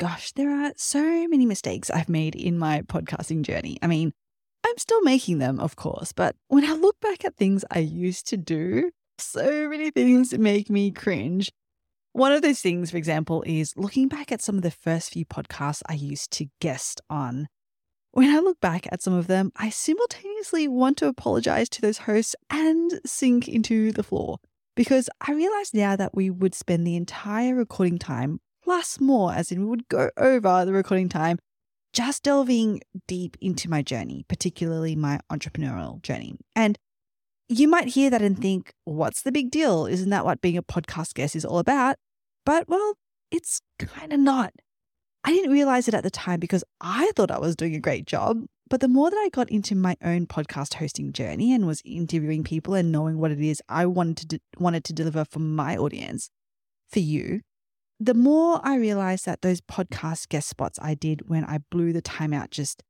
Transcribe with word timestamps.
gosh, 0.00 0.32
there 0.32 0.50
are 0.50 0.72
so 0.76 1.28
many 1.28 1.44
mistakes 1.44 1.90
I've 1.90 2.08
made 2.08 2.34
in 2.34 2.58
my 2.58 2.80
podcasting 2.80 3.42
journey. 3.42 3.76
I 3.82 3.86
mean, 3.86 4.12
I'm 4.66 4.78
still 4.78 5.02
making 5.02 5.40
them, 5.40 5.60
of 5.60 5.76
course, 5.76 6.12
but 6.12 6.36
when 6.48 6.64
I 6.64 6.72
look 6.72 6.98
back 7.00 7.22
at 7.26 7.36
things 7.36 7.66
I 7.70 7.80
used 7.80 8.26
to 8.28 8.38
do, 8.38 8.92
so 9.18 9.68
many 9.68 9.90
things 9.90 10.36
make 10.38 10.70
me 10.70 10.90
cringe. 10.90 11.52
One 12.12 12.32
of 12.32 12.40
those 12.40 12.60
things, 12.60 12.90
for 12.90 12.96
example, 12.96 13.44
is 13.46 13.74
looking 13.76 14.08
back 14.08 14.32
at 14.32 14.40
some 14.40 14.56
of 14.56 14.62
the 14.62 14.70
first 14.70 15.12
few 15.12 15.26
podcasts 15.26 15.82
I 15.86 15.94
used 15.94 16.30
to 16.32 16.46
guest 16.62 17.02
on. 17.10 17.48
When 18.12 18.34
I 18.34 18.38
look 18.38 18.58
back 18.58 18.86
at 18.90 19.02
some 19.02 19.12
of 19.12 19.26
them, 19.26 19.52
I 19.54 19.68
simultaneously 19.68 20.66
want 20.66 20.96
to 20.98 21.08
apologize 21.08 21.68
to 21.68 21.82
those 21.82 21.98
hosts 21.98 22.34
and 22.48 23.00
sink 23.04 23.48
into 23.48 23.92
the 23.92 24.02
floor 24.02 24.38
because 24.74 25.10
I 25.20 25.32
realize 25.32 25.74
now 25.74 25.94
that 25.96 26.14
we 26.14 26.30
would 26.30 26.54
spend 26.54 26.86
the 26.86 26.96
entire 26.96 27.54
recording 27.54 27.98
time 27.98 28.40
plus 28.70 29.00
more, 29.00 29.32
as 29.32 29.50
in 29.50 29.60
we 29.60 29.66
would 29.66 29.88
go 29.88 30.10
over 30.16 30.64
the 30.64 30.72
recording 30.72 31.08
time, 31.08 31.40
just 31.92 32.22
delving 32.22 32.80
deep 33.08 33.36
into 33.40 33.68
my 33.68 33.82
journey, 33.82 34.24
particularly 34.28 34.94
my 34.94 35.18
entrepreneurial 35.28 36.00
journey. 36.02 36.36
And 36.54 36.78
you 37.48 37.66
might 37.66 37.88
hear 37.88 38.10
that 38.10 38.22
and 38.22 38.40
think, 38.40 38.72
what's 38.84 39.22
the 39.22 39.32
big 39.32 39.50
deal? 39.50 39.86
Isn't 39.86 40.10
that 40.10 40.24
what 40.24 40.40
being 40.40 40.56
a 40.56 40.62
podcast 40.62 41.14
guest 41.14 41.34
is 41.34 41.44
all 41.44 41.58
about? 41.58 41.96
But 42.46 42.68
well, 42.68 42.94
it's 43.32 43.60
kind 43.80 44.12
of 44.12 44.20
not. 44.20 44.52
I 45.24 45.32
didn't 45.32 45.50
realize 45.50 45.88
it 45.88 45.94
at 45.94 46.04
the 46.04 46.08
time 46.10 46.38
because 46.38 46.62
I 46.80 47.10
thought 47.16 47.32
I 47.32 47.40
was 47.40 47.56
doing 47.56 47.74
a 47.74 47.80
great 47.80 48.06
job. 48.06 48.44
But 48.68 48.80
the 48.80 48.86
more 48.86 49.10
that 49.10 49.16
I 49.16 49.30
got 49.30 49.50
into 49.50 49.74
my 49.74 49.96
own 50.00 50.28
podcast 50.28 50.74
hosting 50.74 51.12
journey 51.12 51.52
and 51.52 51.66
was 51.66 51.82
interviewing 51.84 52.44
people 52.44 52.74
and 52.74 52.92
knowing 52.92 53.18
what 53.18 53.32
it 53.32 53.40
is 53.40 53.60
I 53.68 53.86
wanted 53.86 54.16
to 54.18 54.26
de- 54.26 54.40
wanted 54.60 54.84
to 54.84 54.92
deliver 54.92 55.24
for 55.24 55.40
my 55.40 55.76
audience, 55.76 56.30
for 56.88 57.00
you, 57.00 57.40
the 58.00 58.14
more 58.14 58.60
I 58.64 58.76
realized 58.76 59.26
that 59.26 59.42
those 59.42 59.60
podcast 59.60 60.30
guest 60.30 60.48
spots 60.48 60.78
I 60.80 60.94
did 60.94 61.28
when 61.28 61.44
I 61.44 61.58
blew 61.70 61.92
the 61.92 62.00
time 62.00 62.32
out 62.32 62.50
just 62.50 62.82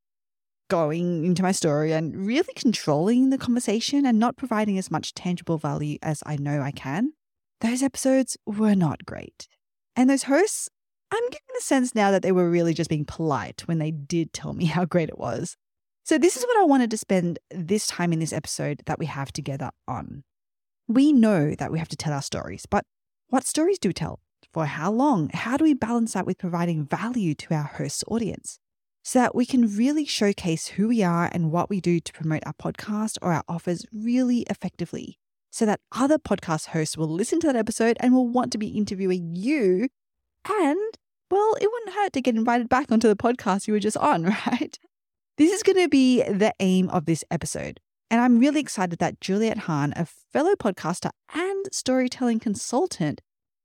going 0.69 1.25
into 1.25 1.43
my 1.43 1.51
story 1.51 1.93
and 1.93 2.25
really 2.25 2.55
controlling 2.55 3.31
the 3.31 3.39
conversation 3.39 4.07
and 4.07 4.21
not 4.21 4.37
providing 4.37 4.79
as 4.79 4.89
much 4.89 5.13
tangible 5.13 5.59
value 5.59 5.99
as 6.01 6.23
I 6.25 6.37
know 6.37 6.63
I 6.63 6.71
can, 6.71 7.13
those 7.61 7.83
episodes 7.83 8.37
were 8.47 8.77
not 8.77 9.05
great. 9.05 9.49
And 9.97 10.09
those 10.09 10.23
hosts, 10.23 10.69
I'm 11.11 11.25
getting 11.25 11.55
the 11.57 11.61
sense 11.61 11.93
now 11.93 12.13
that 12.13 12.23
they 12.23 12.31
were 12.31 12.49
really 12.49 12.73
just 12.73 12.89
being 12.89 13.05
polite 13.05 13.63
when 13.67 13.79
they 13.79 13.91
did 13.91 14.33
tell 14.33 14.53
me 14.53 14.65
how 14.67 14.85
great 14.85 15.09
it 15.09 15.19
was. 15.19 15.57
So, 16.05 16.19
this 16.19 16.37
is 16.37 16.45
what 16.45 16.59
I 16.59 16.65
wanted 16.65 16.91
to 16.93 16.97
spend 16.97 17.39
this 17.51 17.87
time 17.87 18.13
in 18.13 18.21
this 18.21 18.33
episode 18.33 18.81
that 18.87 18.99
we 18.99 19.07
have 19.07 19.33
together 19.33 19.71
on. 19.87 20.23
We 20.89 21.13
know 21.13 21.55
that 21.57 21.71
we 21.71 21.79
have 21.79 21.89
to 21.89 21.97
tell 21.97 22.13
our 22.13 22.23
stories, 22.23 22.65
but 22.65 22.85
what 23.29 23.45
stories 23.45 23.79
do 23.79 23.89
we 23.89 23.93
tell? 23.93 24.21
For 24.53 24.67
how 24.67 24.91
long? 24.91 25.31
How 25.33 25.57
do 25.57 25.65
we 25.65 25.75
balance 25.75 26.15
that 26.15 26.27
with 26.27 26.39
providing 26.39 26.85
value 26.85 27.35
to 27.37 27.55
our 27.55 27.63
host's 27.63 28.03
audience? 28.09 28.59
So 29.05 29.21
that 29.21 29.35
we 29.35 29.47
can 29.47 29.77
really 29.77 30.05
showcase 30.05 30.67
who 30.69 30.89
we 30.89 31.03
are 31.05 31.31
and 31.33 31.53
what 31.53 31.71
we 31.71 31.81
do 31.81 32.01
to 32.01 32.13
promote 32.13 32.43
our 32.45 32.53
podcast 32.53 33.17
or 33.23 33.33
our 33.33 33.45
offers 33.49 33.87
really 33.93 34.41
effectively. 34.51 35.19
So 35.51 35.67
that 35.67 35.81
other 35.93 36.19
podcast 36.19 36.67
hosts 36.69 36.97
will 36.97 37.09
listen 37.09 37.39
to 37.41 37.47
that 37.47 37.57
episode 37.57 37.97
and 38.01 38.13
will 38.13 38.29
want 38.29 38.51
to 38.53 38.59
be 38.59 38.69
interviewing 38.69 39.37
you. 39.37 39.89
And, 40.49 40.99
well, 41.31 41.55
it 41.61 41.71
wouldn't 41.71 41.95
hurt 41.95 42.13
to 42.15 42.21
get 42.21 42.37
invited 42.37 42.69
back 42.69 42.91
onto 42.91 43.09
the 43.09 43.17
podcast 43.17 43.69
you 43.69 43.73
were 43.73 43.81
just 43.81 43.97
on, 43.97 44.25
right? 44.47 44.79
This 45.39 45.53
is 45.53 45.63
going 45.63 45.79
to 45.83 45.89
be 45.89 46.23
the 46.25 46.53
aim 46.59 46.89
of 46.91 47.07
this 47.07 47.25
episode. 47.31 47.81
And 48.11 48.21
I'm 48.21 48.41
really 48.41 48.61
excited 48.61 48.99
that 48.99 49.21
Juliet 49.21 49.59
Hahn, 49.59 49.93
a 49.95 50.05
fellow 50.05 50.55
podcaster 50.57 51.11
and 51.33 51.67
storytelling 51.73 52.41
consultant, 52.41 53.21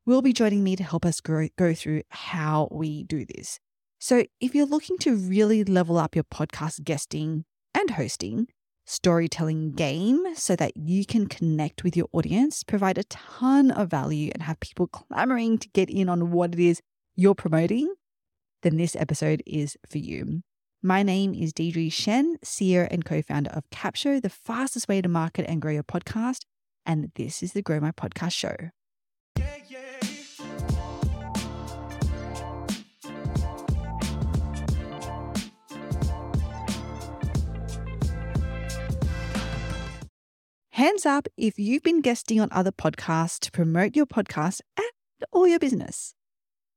will 0.05 0.21
be 0.21 0.33
joining 0.33 0.63
me 0.63 0.75
to 0.75 0.83
help 0.83 1.05
us 1.05 1.19
grow, 1.19 1.47
go 1.57 1.73
through 1.73 2.03
how 2.09 2.67
we 2.71 3.03
do 3.03 3.25
this. 3.25 3.59
So, 3.99 4.25
if 4.39 4.53
you're 4.53 4.65
looking 4.65 4.97
to 4.99 5.15
really 5.15 5.63
level 5.63 5.97
up 5.97 6.15
your 6.15 6.25
podcast 6.25 6.83
guesting 6.83 7.45
and 7.73 7.91
hosting, 7.91 8.47
storytelling 8.85 9.71
game 9.71 10.23
so 10.35 10.55
that 10.55 10.77
you 10.77 11.05
can 11.05 11.27
connect 11.27 11.83
with 11.83 11.97
your 11.97 12.07
audience, 12.11 12.63
provide 12.63 12.97
a 12.97 13.03
ton 13.05 13.71
of 13.71 13.89
value, 13.89 14.31
and 14.33 14.43
have 14.43 14.59
people 14.59 14.87
clamoring 14.87 15.57
to 15.57 15.69
get 15.69 15.89
in 15.89 16.07
on 16.07 16.31
what 16.31 16.53
it 16.53 16.59
is 16.59 16.81
you're 17.15 17.35
promoting, 17.35 17.93
then 18.61 18.77
this 18.77 18.95
episode 18.95 19.41
is 19.45 19.77
for 19.89 19.97
you. 19.97 20.41
My 20.83 21.01
name 21.01 21.33
is 21.33 21.51
Deidre 21.51 21.91
Shen, 21.91 22.37
CEO 22.45 22.87
and 22.91 23.03
co 23.03 23.21
founder 23.23 23.49
of 23.51 23.67
Capsho, 23.71 24.21
the 24.21 24.29
fastest 24.29 24.87
way 24.87 25.01
to 25.01 25.09
market 25.09 25.45
and 25.49 25.61
grow 25.61 25.71
your 25.71 25.83
podcast. 25.83 26.41
And 26.85 27.11
this 27.15 27.41
is 27.41 27.53
the 27.53 27.63
Grow 27.63 27.79
My 27.79 27.91
Podcast 27.91 28.33
Show. 28.33 28.55
Hands 40.85 41.05
up 41.07 41.27
if 41.35 41.57
you've 41.57 41.81
been 41.81 42.01
guesting 42.01 42.39
on 42.39 42.47
other 42.51 42.71
podcasts 42.71 43.39
to 43.39 43.51
promote 43.51 43.95
your 43.95 44.05
podcast 44.05 44.61
and 44.77 44.91
or 45.31 45.47
your 45.47 45.57
business. 45.57 46.13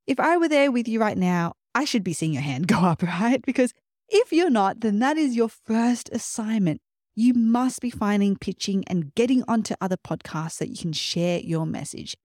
If 0.06 0.18
I 0.18 0.38
were 0.38 0.48
there 0.48 0.72
with 0.72 0.88
you 0.88 0.98
right 0.98 1.18
now, 1.18 1.52
I 1.74 1.84
should 1.84 2.04
be 2.04 2.14
seeing 2.14 2.32
your 2.32 2.40
hand 2.40 2.68
go 2.68 2.78
up, 2.78 3.02
right? 3.02 3.42
Because 3.42 3.74
if 4.08 4.32
you're 4.32 4.48
not, 4.48 4.80
then 4.80 5.00
that 5.00 5.18
is 5.18 5.36
your 5.36 5.50
first 5.50 6.08
assignment. 6.10 6.80
You 7.16 7.34
must 7.34 7.82
be 7.82 7.90
finding, 7.90 8.36
pitching, 8.36 8.82
and 8.86 9.14
getting 9.14 9.44
onto 9.46 9.74
other 9.78 9.98
podcasts 9.98 10.56
that 10.60 10.70
you 10.70 10.78
can 10.78 10.94
share 10.94 11.40
your 11.40 11.66
message. 11.66 12.16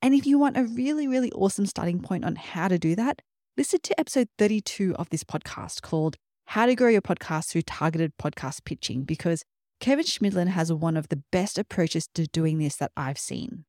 And 0.00 0.14
if 0.14 0.24
you 0.24 0.38
want 0.38 0.56
a 0.56 0.64
really, 0.64 1.06
really 1.06 1.30
awesome 1.32 1.66
starting 1.66 2.00
point 2.00 2.24
on 2.24 2.36
how 2.36 2.68
to 2.68 2.78
do 2.78 2.96
that, 2.96 3.20
listen 3.58 3.80
to 3.82 4.00
episode 4.00 4.28
32 4.38 4.96
of 4.96 5.10
this 5.10 5.22
podcast 5.22 5.82
called 5.82 6.16
How 6.46 6.64
to 6.64 6.74
Grow 6.74 6.88
Your 6.88 7.02
Podcast 7.02 7.50
Through 7.50 7.62
Targeted 7.62 8.16
Podcast 8.16 8.64
Pitching, 8.64 9.02
because 9.02 9.44
Kevin 9.80 10.04
Schmidlin 10.04 10.48
has 10.48 10.72
one 10.72 10.96
of 10.96 11.08
the 11.08 11.22
best 11.30 11.58
approaches 11.58 12.08
to 12.14 12.26
doing 12.26 12.58
this 12.58 12.76
that 12.76 12.92
I've 12.96 13.18
seen. 13.18 13.64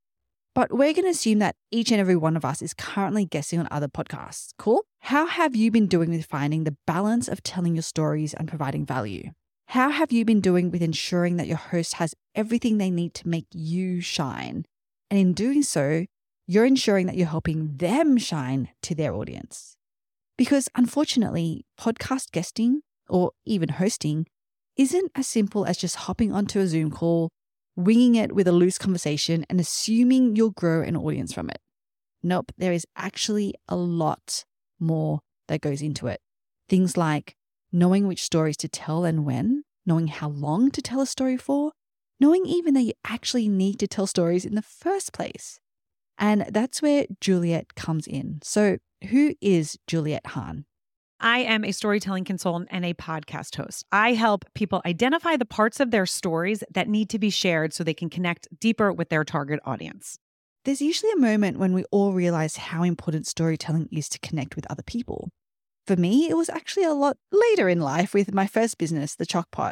But 0.56 0.72
we're 0.72 0.94
going 0.94 1.03
to 1.03 1.12
assume 1.12 1.40
that 1.40 1.56
each 1.69 1.91
and 1.91 2.00
every 2.00 2.16
one 2.16 2.35
of 2.35 2.44
us 2.44 2.63
is 2.63 2.73
currently 2.73 3.25
guessing 3.25 3.59
on 3.59 3.68
other 3.69 3.88
podcasts. 3.88 4.50
Cool? 4.57 4.85
How 5.01 5.28
have 5.28 5.56
you 5.56 5.69
been 5.69 5.85
doing 5.85 6.09
with 6.09 6.25
finding 6.25 6.63
the 6.63 6.75
balance 6.88 7.28
of 7.28 7.44
telling 7.44 7.75
your 7.75 7.84
stories 7.84 8.34
and 8.34 8.47
providing 8.47 8.85
value? 8.85 9.31
How 9.68 9.90
have 9.90 10.12
you 10.12 10.25
been 10.25 10.41
doing 10.41 10.72
with 10.72 10.81
ensuring 10.81 11.38
that 11.38 11.47
your 11.47 11.57
host 11.57 11.95
has 11.95 12.16
everything 12.34 12.78
they 12.78 12.89
need 12.89 13.13
to 13.16 13.28
make 13.28 13.45
you 13.51 14.01
shine? 14.01 14.66
And 15.12 15.19
in 15.19 15.34
doing 15.34 15.62
so, 15.62 16.06
you're 16.47 16.66
ensuring 16.66 17.06
that 17.06 17.18
you're 17.18 17.28
helping 17.28 17.78
them 17.78 18.18
shine 18.18 18.69
to 18.81 18.95
their 18.95 19.13
audience. 19.13 19.75
Because 20.38 20.69
unfortunately, 20.75 21.66
podcast 21.79 22.31
guesting 22.31 22.81
or 23.09 23.31
even 23.45 23.69
hosting 23.69 24.25
isn't 24.77 25.11
as 25.15 25.27
simple 25.27 25.65
as 25.65 25.77
just 25.77 25.95
hopping 25.95 26.31
onto 26.31 26.59
a 26.59 26.67
Zoom 26.67 26.91
call 26.91 27.29
winging 27.75 28.15
it 28.15 28.33
with 28.33 28.47
a 28.47 28.51
loose 28.51 28.77
conversation 28.77 29.45
and 29.49 29.59
assuming 29.59 30.35
you'll 30.35 30.51
grow 30.51 30.81
an 30.81 30.97
audience 30.97 31.31
from 31.31 31.49
it. 31.49 31.59
Nope, 32.23 32.51
there 32.57 32.73
is 32.73 32.85
actually 32.95 33.53
a 33.69 33.75
lot 33.75 34.43
more 34.79 35.19
that 35.47 35.61
goes 35.61 35.81
into 35.81 36.07
it. 36.07 36.19
Things 36.67 36.97
like 36.97 37.35
knowing 37.71 38.07
which 38.07 38.23
stories 38.23 38.57
to 38.57 38.67
tell 38.67 39.05
and 39.05 39.25
when, 39.25 39.63
knowing 39.85 40.07
how 40.07 40.29
long 40.29 40.71
to 40.71 40.81
tell 40.81 41.01
a 41.01 41.05
story 41.05 41.38
for, 41.38 41.71
knowing 42.19 42.45
even 42.45 42.73
that 42.73 42.81
you 42.81 42.94
actually 43.05 43.47
need 43.47 43.79
to 43.79 43.88
tell 43.88 44.07
stories 44.07 44.44
in 44.45 44.55
the 44.55 44.61
first 44.61 45.13
place. 45.13 45.59
And 46.17 46.47
that's 46.49 46.81
where 46.81 47.05
Juliet 47.21 47.75
comes 47.75 48.07
in. 48.07 48.39
So, 48.44 48.77
who 49.09 49.35
is 49.39 49.77
Juliet 49.85 50.25
Hahn? 50.27 50.65
I 51.19 51.39
am 51.39 51.66
a 51.66 51.72
storytelling 51.72 52.25
consultant 52.25 52.69
and 52.72 52.85
a 52.85 52.94
podcast 52.94 53.55
host. 53.55 53.85
I 53.91 54.13
help 54.13 54.45
people 54.53 54.83
identify 54.85 55.35
the 55.35 55.45
parts 55.45 55.79
of 55.79 55.89
their 55.89 56.05
stories 56.05 56.63
that 56.72 56.88
need 56.88 57.09
to 57.09 57.17
be 57.17 57.31
shared 57.31 57.73
so 57.73 57.83
they 57.83 57.95
can 57.95 58.09
connect 58.09 58.47
deeper 58.59 58.94
with 58.94 59.09
their 59.09 59.23
target 59.23 59.59
audience. 59.66 60.19
There's 60.63 60.81
usually 60.81 61.11
a 61.13 61.19
moment 61.19 61.57
when 61.57 61.73
we 61.73 61.85
all 61.91 62.13
realize 62.13 62.57
how 62.57 62.83
important 62.83 63.25
storytelling 63.25 63.89
is 63.91 64.09
to 64.09 64.19
connect 64.19 64.56
with 64.56 64.69
other 64.69 64.83
people. 64.83 65.29
For 65.88 65.95
me, 65.95 66.30
it 66.30 66.38
was 66.38 66.50
actually 66.50 66.83
a 66.83 66.94
lot 66.94 67.18
later 67.31 67.68
in 67.68 67.80
life 67.80 68.13
with 68.13 68.33
my 68.33 68.45
first 68.45 68.77
business, 68.77 69.15
The 69.15 69.25
Chocpot. 69.25 69.71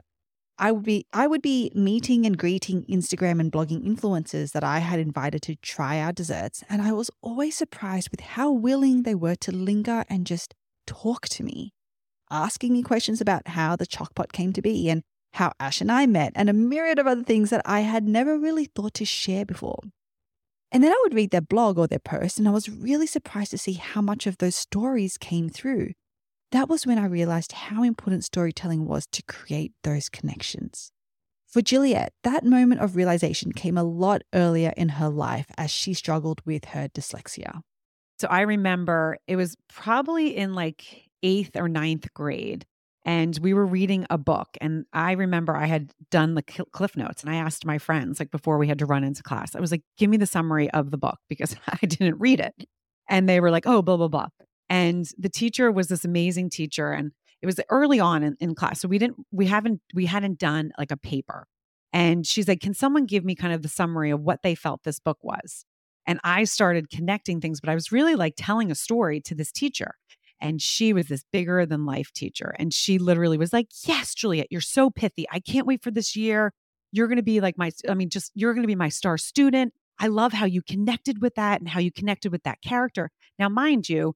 I 0.58 0.72
would 0.72 0.86
be 0.86 1.06
I 1.12 1.28
would 1.28 1.42
be 1.42 1.70
meeting 1.76 2.26
and 2.26 2.38
greeting 2.38 2.86
Instagram 2.86 3.42
and 3.42 3.52
blogging 3.52 3.86
influencers 3.86 4.54
that 4.54 4.64
I 4.64 4.80
had 4.80 5.00
invited 5.00 5.42
to 5.44 5.58
try 5.58 6.00
our 6.00 6.14
desserts, 6.14 6.64
and 6.70 6.82
I 6.82 6.94
was 6.94 7.12
always 7.22 7.58
surprised 7.58 8.10
with 8.10 8.22
how 8.22 8.52
willing 8.52 9.04
they 9.04 9.16
were 9.16 9.36
to 9.36 9.52
linger 9.52 10.06
and 10.10 10.26
just 10.26 10.56
talk 10.86 11.28
to 11.30 11.44
me, 11.44 11.74
asking 12.30 12.74
me 12.74 12.84
questions 12.84 13.22
about 13.22 13.50
how 13.50 13.76
the 13.76 13.88
Chocpot 13.88 14.32
came 14.32 14.54
to 14.54 14.62
be 14.62 14.90
and 14.90 15.04
how 15.34 15.52
Ash 15.60 15.82
and 15.82 15.92
I 15.92 16.06
met, 16.06 16.32
and 16.36 16.50
a 16.50 16.54
myriad 16.54 16.98
of 16.98 17.08
other 17.08 17.24
things 17.24 17.50
that 17.50 17.62
I 17.66 17.82
had 17.82 18.08
never 18.08 18.40
really 18.40 18.66
thought 18.66 18.94
to 18.96 19.06
share 19.06 19.46
before. 19.46 19.80
And 20.72 20.84
then 20.84 20.92
I 20.92 21.00
would 21.04 21.14
read 21.14 21.32
their 21.32 21.42
blog 21.42 21.78
or 21.78 21.88
their 21.88 22.00
post, 22.00 22.40
and 22.40 22.48
I 22.48 22.52
was 22.52 22.70
really 22.70 23.08
surprised 23.08 23.52
to 23.52 23.58
see 23.58 23.74
how 23.74 24.02
much 24.02 24.28
of 24.28 24.38
those 24.38 24.56
stories 24.56 25.18
came 25.18 25.50
through. 25.50 25.92
That 26.52 26.70
was 26.70 26.86
when 26.86 26.98
I 26.98 27.06
realized 27.06 27.52
how 27.52 27.84
important 27.84 28.24
storytelling 28.24 28.86
was 28.86 29.06
to 29.12 29.24
create 29.24 29.74
those 29.84 30.10
connections. 30.10 30.92
For 31.48 31.62
Juliet, 31.62 32.14
that 32.24 32.44
moment 32.44 32.82
of 32.82 32.96
realization 32.96 33.52
came 33.52 33.78
a 33.78 33.84
lot 33.84 34.22
earlier 34.34 34.74
in 34.76 34.90
her 34.90 35.10
life 35.10 35.48
as 35.58 35.72
she 35.72 35.94
struggled 35.94 36.42
with 36.46 36.66
her 36.66 36.90
dyslexia. 36.90 37.62
So 38.20 38.28
I 38.28 38.42
remember 38.42 39.18
it 39.28 39.36
was 39.36 39.56
probably 39.68 40.36
in 40.36 40.54
like 40.54 41.10
eighth 41.24 41.56
or 41.56 41.68
ninth 41.68 42.14
grade. 42.14 42.66
And 43.08 43.38
we 43.40 43.54
were 43.54 43.68
reading 43.68 44.08
a 44.10 44.18
book. 44.18 44.50
And 44.62 44.86
I 44.92 45.12
remember 45.12 45.56
I 45.56 45.68
had 45.68 45.92
done 46.10 46.34
the 46.34 46.42
cliff 46.42 46.98
notes 46.98 47.22
and 47.22 47.32
I 47.32 47.36
asked 47.36 47.64
my 47.64 47.78
friends, 47.78 48.20
like 48.20 48.32
before 48.32 48.58
we 48.58 48.68
had 48.68 48.80
to 48.80 48.88
run 48.88 49.04
into 49.04 49.22
class, 49.22 49.56
I 49.56 49.60
was 49.60 49.70
like, 49.70 49.84
give 49.98 50.10
me 50.10 50.18
the 50.18 50.26
summary 50.26 50.72
of 50.72 50.90
the 50.90 50.98
book 50.98 51.20
because 51.30 51.56
I 51.68 51.86
didn't 51.86 52.20
read 52.20 52.40
it. 52.40 52.68
And 53.08 53.30
they 53.30 53.40
were 53.40 53.52
like, 53.52 53.68
oh, 53.68 53.84
blah, 53.84 53.98
blah, 53.98 54.08
blah. 54.08 54.30
And 54.70 55.06
the 55.20 55.30
teacher 55.30 55.72
was 55.72 55.88
this 55.88 56.04
amazing 56.04 56.50
teacher. 56.50 56.92
And 56.92 57.12
it 57.44 57.46
was 57.46 57.60
early 57.70 58.00
on 58.00 58.24
in, 58.24 58.36
in 58.40 58.56
class. 58.56 58.82
So 58.82 58.88
we 58.88 58.98
didn't, 58.98 59.18
we 59.32 59.46
haven't, 59.46 59.82
we 59.94 60.08
hadn't 60.08 60.40
done 60.40 60.72
like 60.80 60.90
a 60.90 60.98
paper. 60.98 61.48
And 61.94 62.26
she's 62.26 62.48
like, 62.48 62.60
can 62.60 62.74
someone 62.74 63.06
give 63.06 63.24
me 63.24 63.36
kind 63.36 63.54
of 63.54 63.62
the 63.62 63.70
summary 63.70 64.10
of 64.10 64.22
what 64.22 64.42
they 64.42 64.56
felt 64.56 64.84
this 64.84 65.00
book 65.00 65.20
was? 65.22 65.64
And 66.08 66.20
I 66.24 66.44
started 66.44 66.90
connecting 66.90 67.42
things, 67.42 67.60
but 67.60 67.70
I 67.70 67.76
was 67.76 67.92
really 67.92 68.16
like 68.16 68.34
telling 68.38 68.72
a 68.72 68.76
story 68.76 69.22
to 69.22 69.36
this 69.36 69.52
teacher. 69.52 69.96
And 70.42 70.62
she 70.62 70.94
was 70.94 71.08
this 71.08 71.24
bigger 71.32 71.66
than 71.66 71.86
life 71.86 72.12
teacher. 72.14 72.54
And 72.60 72.74
she 72.74 73.00
literally 73.00 73.38
was 73.38 73.54
like, 73.54 73.68
Yes, 73.86 74.14
Juliet, 74.14 74.48
you're 74.52 74.62
so 74.62 74.90
pithy. 74.90 75.26
I 75.32 75.40
can't 75.40 75.66
wait 75.66 75.82
for 75.82 75.92
this 75.92 76.16
year. 76.16 76.54
You're 76.92 77.08
going 77.08 77.18
to 77.18 77.24
be 77.24 77.42
like 77.42 77.58
my, 77.58 77.72
I 77.90 77.94
mean, 77.94 78.10
just 78.10 78.32
you're 78.36 78.54
going 78.54 78.64
to 78.64 78.68
be 78.68 78.76
my 78.76 78.90
star 78.90 79.18
student. 79.18 79.74
I 80.00 80.08
love 80.08 80.34
how 80.34 80.46
you 80.46 80.62
connected 80.62 81.22
with 81.22 81.36
that 81.36 81.62
and 81.62 81.70
how 81.70 81.80
you 81.80 81.92
connected 81.92 82.32
with 82.32 82.44
that 82.44 82.62
character. 82.62 83.12
Now, 83.40 83.50
mind 83.50 83.88
you, 83.90 84.16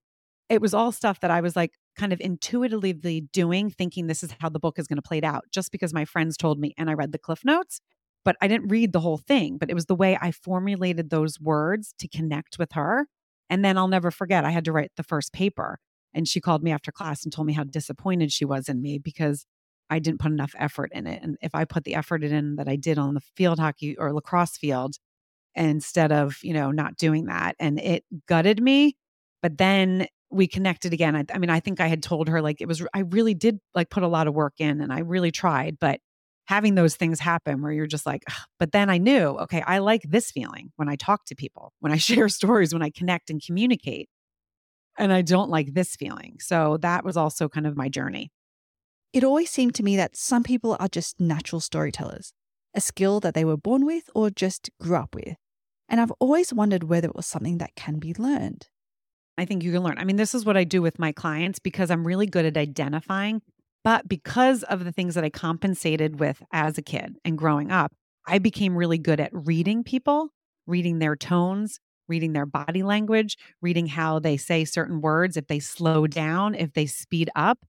it 0.49 0.61
was 0.61 0.73
all 0.73 0.91
stuff 0.91 1.19
that 1.21 1.31
I 1.31 1.41
was 1.41 1.55
like 1.55 1.73
kind 1.97 2.11
of 2.11 2.19
intuitively 2.19 3.21
doing, 3.21 3.69
thinking 3.69 4.07
this 4.07 4.23
is 4.23 4.33
how 4.39 4.49
the 4.49 4.59
book 4.59 4.79
is 4.79 4.87
going 4.87 4.97
to 4.97 5.01
play 5.01 5.21
out, 5.21 5.45
just 5.51 5.71
because 5.71 5.93
my 5.93 6.05
friends 6.05 6.37
told 6.37 6.59
me 6.59 6.73
and 6.77 6.89
I 6.89 6.93
read 6.93 7.11
the 7.11 7.17
Cliff 7.17 7.45
Notes. 7.45 7.81
But 8.25 8.35
I 8.41 8.47
didn't 8.47 8.67
read 8.67 8.93
the 8.93 8.99
whole 8.99 9.17
thing, 9.17 9.57
but 9.57 9.69
it 9.69 9.73
was 9.73 9.85
the 9.85 9.95
way 9.95 10.17
I 10.19 10.31
formulated 10.31 11.09
those 11.09 11.39
words 11.39 11.93
to 11.99 12.07
connect 12.07 12.59
with 12.59 12.73
her. 12.73 13.07
And 13.49 13.63
then 13.63 13.77
I'll 13.77 13.87
never 13.87 14.11
forget, 14.11 14.45
I 14.45 14.51
had 14.51 14.65
to 14.65 14.71
write 14.71 14.91
the 14.97 15.03
first 15.03 15.33
paper. 15.33 15.79
And 16.13 16.27
she 16.27 16.41
called 16.41 16.63
me 16.63 16.71
after 16.71 16.91
class 16.91 17.23
and 17.23 17.31
told 17.31 17.47
me 17.47 17.53
how 17.53 17.63
disappointed 17.63 18.31
she 18.31 18.45
was 18.45 18.67
in 18.67 18.81
me 18.81 18.97
because 18.97 19.45
I 19.89 19.99
didn't 19.99 20.19
put 20.19 20.31
enough 20.31 20.53
effort 20.57 20.91
in 20.93 21.07
it. 21.07 21.21
And 21.23 21.37
if 21.41 21.55
I 21.55 21.65
put 21.65 21.83
the 21.83 21.95
effort 21.95 22.23
in 22.23 22.57
that 22.57 22.67
I 22.67 22.75
did 22.75 22.97
on 22.97 23.13
the 23.13 23.21
field 23.35 23.59
hockey 23.59 23.95
or 23.97 24.13
lacrosse 24.13 24.57
field, 24.57 24.97
instead 25.55 26.11
of, 26.11 26.37
you 26.43 26.53
know, 26.53 26.71
not 26.71 26.95
doing 26.95 27.25
that, 27.25 27.55
and 27.59 27.79
it 27.79 28.03
gutted 28.27 28.61
me. 28.61 28.95
But 29.41 29.57
then 29.57 30.07
we 30.31 30.47
connected 30.47 30.93
again. 30.93 31.15
I, 31.15 31.25
I 31.33 31.37
mean, 31.37 31.49
I 31.49 31.59
think 31.59 31.79
I 31.79 31.87
had 31.87 32.03
told 32.03 32.27
her 32.27 32.41
like 32.41 32.61
it 32.61 32.67
was, 32.67 32.85
I 32.93 32.99
really 32.99 33.33
did 33.33 33.59
like 33.73 33.89
put 33.89 34.03
a 34.03 34.07
lot 34.07 34.27
of 34.27 34.33
work 34.33 34.53
in 34.59 34.81
and 34.81 34.93
I 34.93 34.99
really 34.99 35.31
tried, 35.31 35.77
but 35.79 35.99
having 36.49 36.73
those 36.73 36.95
things 36.95 37.19
happen 37.19 37.61
where 37.61 37.71
you're 37.71 37.85
just 37.85 38.07
like, 38.07 38.23
but 38.57 38.71
then 38.71 38.89
I 38.89 38.97
knew, 38.97 39.37
okay, 39.41 39.61
I 39.61 39.77
like 39.77 40.01
this 40.09 40.31
feeling 40.31 40.71
when 40.77 40.89
I 40.89 40.95
talk 40.95 41.25
to 41.25 41.35
people, 41.35 41.73
when 41.79 41.91
I 41.91 41.97
share 42.09 42.27
stories, 42.27 42.73
when 42.73 42.81
I 42.81 42.89
connect 42.89 43.29
and 43.29 43.39
communicate 43.39 44.09
and 44.97 45.13
I 45.13 45.21
don't 45.21 45.51
like 45.51 45.75
this 45.75 45.95
feeling. 45.95 46.37
So 46.39 46.77
that 46.77 47.05
was 47.05 47.15
also 47.15 47.49
kind 47.49 47.67
of 47.67 47.77
my 47.77 47.87
journey. 47.87 48.31
It 49.13 49.23
always 49.23 49.51
seemed 49.51 49.75
to 49.75 49.83
me 49.83 49.95
that 49.97 50.17
some 50.17 50.41
people 50.41 50.75
are 50.79 50.87
just 50.87 51.19
natural 51.19 51.59
storytellers, 51.59 52.33
a 52.73 52.81
skill 52.81 53.19
that 53.19 53.35
they 53.35 53.45
were 53.45 53.55
born 53.55 53.85
with 53.85 54.09
or 54.15 54.31
just 54.31 54.71
grew 54.81 54.97
up 54.97 55.13
with. 55.13 55.35
And 55.87 56.01
I've 56.01 56.13
always 56.19 56.51
wondered 56.51 56.83
whether 56.83 57.09
it 57.09 57.15
was 57.15 57.27
something 57.27 57.59
that 57.59 57.75
can 57.75 57.99
be 57.99 58.15
learned. 58.17 58.69
I 59.37 59.45
think 59.45 59.63
you 59.63 59.71
can 59.71 59.83
learn. 59.83 59.99
I 59.99 60.03
mean, 60.03 60.15
this 60.15 60.33
is 60.33 60.45
what 60.45 60.57
I 60.57 60.63
do 60.63 60.81
with 60.81 60.97
my 60.97 61.11
clients 61.11 61.59
because 61.59 61.91
I'm 61.91 62.07
really 62.07 62.25
good 62.25 62.45
at 62.45 62.57
identifying. 62.57 63.43
But 63.83 64.07
because 64.07 64.63
of 64.63 64.83
the 64.83 64.91
things 64.91 65.15
that 65.15 65.23
I 65.23 65.29
compensated 65.29 66.19
with 66.19 66.43
as 66.51 66.77
a 66.77 66.81
kid 66.81 67.17
and 67.23 67.37
growing 67.37 67.71
up, 67.71 67.93
I 68.27 68.39
became 68.39 68.75
really 68.75 68.97
good 68.97 69.19
at 69.19 69.31
reading 69.33 69.83
people, 69.83 70.29
reading 70.67 70.99
their 70.99 71.15
tones, 71.15 71.79
reading 72.07 72.33
their 72.33 72.45
body 72.45 72.83
language, 72.83 73.37
reading 73.61 73.87
how 73.87 74.19
they 74.19 74.35
say 74.35 74.65
certain 74.65 74.99
words, 74.99 75.37
if 75.37 75.47
they 75.47 75.59
slow 75.59 76.07
down, 76.07 76.55
if 76.55 76.73
they 76.73 76.85
speed 76.85 77.29
up. 77.35 77.59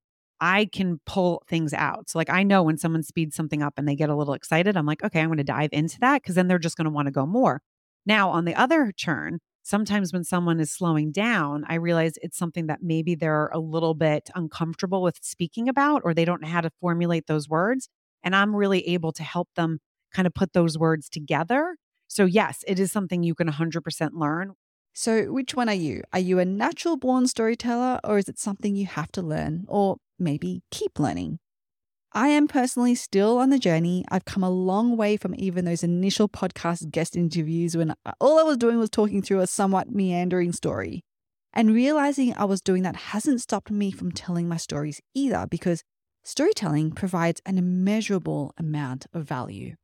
I 0.41 0.65
can 0.73 1.01
pull 1.05 1.43
things 1.47 1.75
out. 1.75 2.09
So, 2.09 2.19
like, 2.19 2.31
I 2.31 2.43
know 2.43 2.63
when 2.63 2.79
someone 2.79 3.03
speeds 3.03 3.37
something 3.37 3.63
up 3.63 3.75
and 3.77 3.87
they 3.87 3.95
get 3.95 4.09
a 4.09 4.17
little 4.17 4.33
excited, 4.33 4.75
I'm 4.75 4.87
like, 4.87 5.05
okay, 5.05 5.21
I'm 5.21 5.29
going 5.29 5.37
to 5.37 5.45
dive 5.45 5.69
into 5.73 6.01
that 6.01 6.23
because 6.23 6.35
then 6.35 6.49
they're 6.49 6.59
just 6.59 6.79
going 6.79 6.87
to 6.87 6.91
want 6.91 7.07
to 7.07 7.13
go 7.13 7.27
more. 7.27 7.61
Now, 8.07 8.31
on 8.31 8.47
the 8.47 8.55
other 8.55 8.91
turn, 8.91 9.41
sometimes 9.63 10.13
when 10.13 10.25
someone 10.25 10.61
is 10.61 10.71
slowing 10.73 11.13
down, 11.13 11.65
I 11.69 11.75
realize 11.75 12.15
it's 12.23 12.39
something 12.39 12.67
that 12.67 12.81
maybe 12.83 13.15
they're 13.15 13.49
a 13.49 13.59
little 13.59 13.95
bit 13.95 14.31
uncomfortable 14.35 15.03
with 15.03 15.19
speaking 15.23 15.69
about 15.69 16.03
or 16.05 16.15
they 16.15 16.25
don't 16.25 16.43
know 16.43 16.49
how 16.49 16.61
to 16.61 16.71
formulate 16.81 17.27
those 17.27 17.49
words. 17.49 17.89
And 18.23 18.35
I'm 18.37 18.55
really 18.55 18.87
able 18.89 19.13
to 19.13 19.23
help 19.23 19.49
them 19.57 19.79
kind 20.13 20.27
of 20.27 20.35
put 20.35 20.53
those 20.53 20.79
words 20.79 21.09
together 21.09 21.77
so, 22.09 22.25
yes, 22.25 22.65
it 22.67 22.81
is 22.81 22.91
something 22.91 23.23
you 23.23 23.37
can 23.37 23.47
100% 23.47 24.15
learn. 24.15 24.55
So, 24.95 25.33
which 25.33 25.55
one 25.55 25.69
are 25.69 25.75
you? 25.75 26.03
Are 26.13 26.19
you 26.19 26.41
a 26.41 26.45
natural 26.45 26.97
born 26.97 27.29
storyteller 27.29 28.01
or 28.03 28.19
is 28.19 28.29
it 28.29 28.37
something 28.39 28.75
you 28.75 28.87
have 28.87 29.13
to 29.13 29.23
learn 29.23 29.65
or 29.69 29.99
maybe 30.19 30.63
keep 30.73 30.99
learning? 30.99 31.39
I 32.13 32.29
am 32.29 32.49
personally 32.49 32.97
still 32.97 33.39
on 33.39 33.51
the 33.51 33.59
journey. 33.59 34.05
I've 34.11 34.25
come 34.25 34.43
a 34.43 34.51
long 34.51 34.97
way 34.97 35.17
from 35.17 35.35
even 35.37 35.65
those 35.65 35.85
initial 35.85 36.29
podcast 36.29 36.91
guest 36.91 37.17
interviews 37.17 37.77
when 37.77 37.95
all 38.21 38.41
I 38.41 38.43
was 38.43 38.57
doing 38.57 38.79
was 38.79 38.91
talking 38.91 39.23
through 39.23 39.41
a 39.41 39.47
somewhat 39.47 39.91
meandering 39.91 40.53
story. 40.53 41.05
And 41.53 41.73
realizing 41.73 42.35
I 42.37 42.45
was 42.45 42.61
doing 42.61 42.83
that 42.83 42.97
hasn't 42.97 43.41
stopped 43.41 43.71
me 43.71 43.93
from 43.93 44.11
telling 44.11 44.49
my 44.49 44.57
stories 44.57 45.01
either 45.15 45.47
because 45.49 45.85
storytelling 46.25 46.93
provides 46.93 47.41
an 47.47 47.59
immeasurable 47.59 48.55
amount 48.59 49.07
of 49.13 49.25
value. 49.25 49.77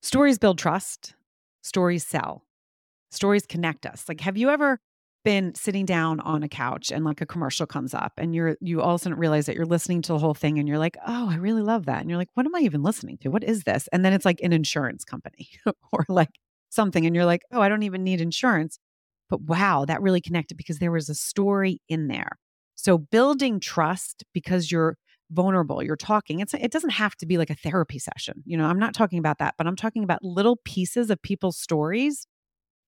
Stories 0.00 0.38
build 0.38 0.58
trust, 0.58 1.14
stories 1.62 2.06
sell. 2.06 2.44
Stories 3.10 3.46
connect 3.46 3.84
us. 3.84 4.04
Like, 4.08 4.20
have 4.20 4.36
you 4.36 4.50
ever 4.50 4.80
been 5.28 5.54
sitting 5.54 5.84
down 5.84 6.20
on 6.20 6.42
a 6.42 6.48
couch 6.48 6.90
and 6.90 7.04
like 7.04 7.20
a 7.20 7.26
commercial 7.26 7.66
comes 7.66 7.92
up 7.92 8.14
and 8.16 8.34
you're 8.34 8.56
you 8.62 8.80
all 8.80 8.94
of 8.94 9.00
a 9.02 9.04
sudden 9.04 9.18
realize 9.18 9.44
that 9.44 9.54
you're 9.54 9.66
listening 9.66 10.00
to 10.00 10.14
the 10.14 10.18
whole 10.18 10.32
thing 10.32 10.58
and 10.58 10.66
you're 10.66 10.78
like, 10.78 10.96
oh, 11.06 11.28
I 11.28 11.34
really 11.34 11.60
love 11.60 11.84
that. 11.84 12.00
And 12.00 12.08
you're 12.08 12.16
like, 12.16 12.30
what 12.32 12.46
am 12.46 12.54
I 12.54 12.60
even 12.60 12.82
listening 12.82 13.18
to? 13.18 13.28
What 13.28 13.44
is 13.44 13.64
this? 13.64 13.90
And 13.92 14.02
then 14.06 14.14
it's 14.14 14.24
like 14.24 14.40
an 14.42 14.54
insurance 14.54 15.04
company 15.04 15.50
or 15.92 16.06
like 16.08 16.30
something. 16.70 17.04
And 17.04 17.14
you're 17.14 17.26
like, 17.26 17.42
oh, 17.52 17.60
I 17.60 17.68
don't 17.68 17.82
even 17.82 18.04
need 18.04 18.22
insurance. 18.22 18.78
But 19.28 19.42
wow, 19.42 19.84
that 19.84 20.00
really 20.00 20.22
connected 20.22 20.56
because 20.56 20.78
there 20.78 20.90
was 20.90 21.10
a 21.10 21.14
story 21.14 21.82
in 21.90 22.08
there. 22.08 22.38
So 22.74 22.96
building 22.96 23.60
trust 23.60 24.24
because 24.32 24.72
you're 24.72 24.96
vulnerable 25.30 25.82
you're 25.82 25.94
talking 25.94 26.40
it's 26.40 26.54
it 26.54 26.70
doesn't 26.70 26.88
have 26.88 27.14
to 27.14 27.26
be 27.26 27.36
like 27.36 27.50
a 27.50 27.54
therapy 27.54 27.98
session 27.98 28.42
you 28.46 28.56
know 28.56 28.64
i'm 28.64 28.78
not 28.78 28.94
talking 28.94 29.18
about 29.18 29.36
that 29.36 29.54
but 29.58 29.66
i'm 29.66 29.76
talking 29.76 30.02
about 30.02 30.24
little 30.24 30.56
pieces 30.64 31.10
of 31.10 31.20
people's 31.20 31.58
stories 31.58 32.26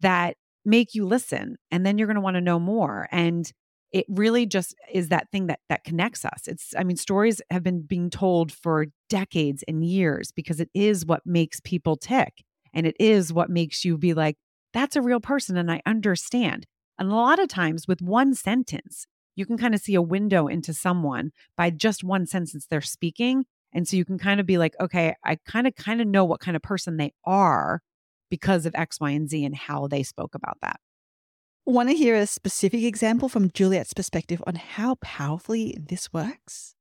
that 0.00 0.38
make 0.64 0.94
you 0.94 1.06
listen 1.06 1.56
and 1.70 1.84
then 1.84 1.98
you're 1.98 2.06
going 2.06 2.16
to 2.16 2.20
want 2.20 2.34
to 2.36 2.40
know 2.40 2.58
more 2.58 3.08
and 3.10 3.52
it 3.92 4.04
really 4.08 4.46
just 4.46 4.74
is 4.92 5.08
that 5.08 5.28
thing 5.32 5.46
that 5.46 5.60
that 5.68 5.84
connects 5.84 6.24
us 6.24 6.46
it's 6.46 6.74
i 6.78 6.84
mean 6.84 6.96
stories 6.96 7.40
have 7.50 7.62
been 7.62 7.82
being 7.82 8.10
told 8.10 8.52
for 8.52 8.86
decades 9.08 9.64
and 9.66 9.84
years 9.84 10.32
because 10.32 10.60
it 10.60 10.68
is 10.74 11.06
what 11.06 11.22
makes 11.24 11.60
people 11.60 11.96
tick 11.96 12.44
and 12.74 12.86
it 12.86 12.96
is 13.00 13.32
what 13.32 13.50
makes 13.50 13.84
you 13.84 13.96
be 13.96 14.14
like 14.14 14.36
that's 14.72 14.96
a 14.96 15.02
real 15.02 15.20
person 15.20 15.56
and 15.56 15.70
i 15.72 15.80
understand 15.86 16.66
and 16.98 17.10
a 17.10 17.14
lot 17.14 17.38
of 17.38 17.48
times 17.48 17.88
with 17.88 18.02
one 18.02 18.34
sentence 18.34 19.06
you 19.40 19.46
can 19.46 19.56
kind 19.56 19.74
of 19.74 19.80
see 19.80 19.94
a 19.94 20.02
window 20.02 20.46
into 20.46 20.74
someone 20.74 21.32
by 21.56 21.70
just 21.70 22.04
one 22.04 22.26
sentence 22.26 22.66
they're 22.66 22.82
speaking. 22.82 23.46
And 23.72 23.88
so 23.88 23.96
you 23.96 24.04
can 24.04 24.18
kind 24.18 24.38
of 24.38 24.46
be 24.46 24.58
like, 24.58 24.74
okay, 24.80 25.14
I 25.24 25.38
kind 25.46 25.66
of 25.66 25.74
kind 25.74 26.00
of 26.00 26.06
know 26.06 26.24
what 26.24 26.40
kind 26.40 26.56
of 26.56 26.62
person 26.62 26.98
they 26.98 27.14
are 27.24 27.80
because 28.30 28.66
of 28.66 28.74
X, 28.74 29.00
Y, 29.00 29.10
and 29.10 29.28
Z 29.28 29.44
and 29.44 29.54
how 29.54 29.86
they 29.86 30.02
spoke 30.02 30.34
about 30.34 30.58
that. 30.62 30.80
Want 31.66 31.88
to 31.90 31.94
hear 31.94 32.16
a 32.16 32.26
specific 32.26 32.82
example 32.82 33.28
from 33.28 33.50
Juliet's 33.50 33.92
perspective 33.92 34.42
on 34.46 34.54
how 34.54 34.96
powerfully 34.96 35.76
this 35.78 36.12
works? 36.12 36.74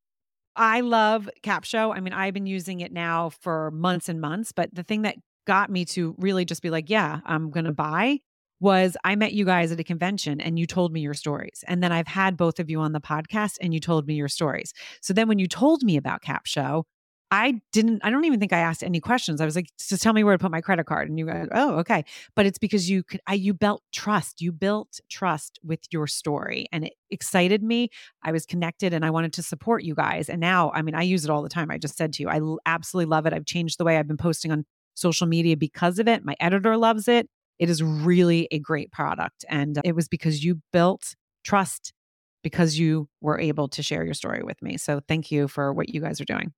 I 0.55 0.81
love 0.81 1.29
Capsho. 1.43 1.95
I 1.95 1.99
mean, 1.99 2.13
I've 2.13 2.33
been 2.33 2.47
using 2.47 2.79
it 2.81 2.91
now 2.91 3.29
for 3.29 3.71
months 3.71 4.09
and 4.09 4.19
months, 4.19 4.51
but 4.51 4.73
the 4.73 4.83
thing 4.83 5.03
that 5.03 5.15
got 5.45 5.69
me 5.69 5.85
to 5.85 6.15
really 6.17 6.45
just 6.45 6.61
be 6.61 6.69
like, 6.69 6.89
yeah, 6.89 7.19
I'm 7.25 7.49
going 7.49 7.65
to 7.65 7.71
buy 7.71 8.19
was 8.59 8.97
I 9.03 9.15
met 9.15 9.33
you 9.33 9.45
guys 9.45 9.71
at 9.71 9.79
a 9.79 9.83
convention 9.83 10.41
and 10.41 10.59
you 10.59 10.65
told 10.65 10.91
me 10.91 10.99
your 10.99 11.13
stories. 11.13 11.63
And 11.67 11.81
then 11.81 11.91
I've 11.91 12.07
had 12.07 12.35
both 12.35 12.59
of 12.59 12.69
you 12.69 12.79
on 12.81 12.91
the 12.91 12.99
podcast 12.99 13.55
and 13.61 13.73
you 13.73 13.79
told 13.79 14.05
me 14.05 14.15
your 14.15 14.27
stories. 14.27 14.73
So 15.01 15.13
then 15.13 15.27
when 15.27 15.39
you 15.39 15.47
told 15.47 15.81
me 15.81 15.97
about 15.97 16.21
Capsho, 16.21 16.83
I 17.31 17.61
didn't, 17.71 18.01
I 18.03 18.09
don't 18.09 18.25
even 18.25 18.39
think 18.39 18.53
I 18.53 18.59
asked 18.59 18.83
any 18.83 18.99
questions. 18.99 19.39
I 19.39 19.45
was 19.45 19.55
like, 19.55 19.67
just 19.77 20.01
tell 20.01 20.13
me 20.13 20.23
where 20.23 20.35
to 20.35 20.41
put 20.41 20.51
my 20.51 20.61
credit 20.61 20.85
card. 20.85 21.09
And 21.09 21.19
you 21.19 21.25
go, 21.25 21.31
mm-hmm. 21.33 21.47
oh, 21.53 21.77
okay. 21.79 22.03
But 22.35 22.47
it's 22.47 22.57
because 22.57 22.89
you 22.89 23.03
could, 23.03 23.21
I, 23.27 23.35
you 23.35 23.53
built 23.53 23.83
trust. 23.91 24.41
You 24.41 24.51
built 24.51 24.99
trust 25.09 25.59
with 25.63 25.79
your 25.91 26.07
story 26.07 26.67
and 26.71 26.85
it 26.85 26.93
excited 27.11 27.61
me. 27.61 27.89
I 28.23 28.31
was 28.31 28.45
connected 28.45 28.93
and 28.93 29.05
I 29.05 29.11
wanted 29.11 29.33
to 29.33 29.43
support 29.43 29.83
you 29.83 29.93
guys. 29.93 30.27
And 30.27 30.39
now, 30.39 30.71
I 30.73 30.81
mean, 30.81 30.95
I 30.95 31.03
use 31.03 31.23
it 31.23 31.29
all 31.29 31.43
the 31.43 31.49
time. 31.49 31.69
I 31.69 31.77
just 31.77 31.97
said 31.97 32.13
to 32.13 32.23
you, 32.23 32.29
I 32.29 32.41
absolutely 32.65 33.09
love 33.09 33.27
it. 33.27 33.33
I've 33.33 33.45
changed 33.45 33.77
the 33.77 33.83
way 33.83 33.97
I've 33.97 34.07
been 34.07 34.17
posting 34.17 34.51
on 34.51 34.65
social 34.95 35.27
media 35.27 35.55
because 35.55 35.99
of 35.99 36.07
it. 36.07 36.25
My 36.25 36.35
editor 36.39 36.77
loves 36.77 37.07
it. 37.07 37.29
It 37.59 37.69
is 37.69 37.83
really 37.83 38.47
a 38.51 38.59
great 38.59 38.91
product. 38.91 39.45
And 39.49 39.79
it 39.83 39.95
was 39.95 40.07
because 40.07 40.43
you 40.43 40.61
built 40.73 41.15
trust 41.43 41.93
because 42.41 42.79
you 42.79 43.07
were 43.21 43.39
able 43.39 43.67
to 43.67 43.83
share 43.83 44.03
your 44.03 44.13
story 44.13 44.41
with 44.43 44.61
me. 44.61 44.77
So 44.77 45.01
thank 45.07 45.31
you 45.31 45.47
for 45.47 45.73
what 45.73 45.89
you 45.89 46.01
guys 46.01 46.21
are 46.21 46.25
doing. 46.25 46.53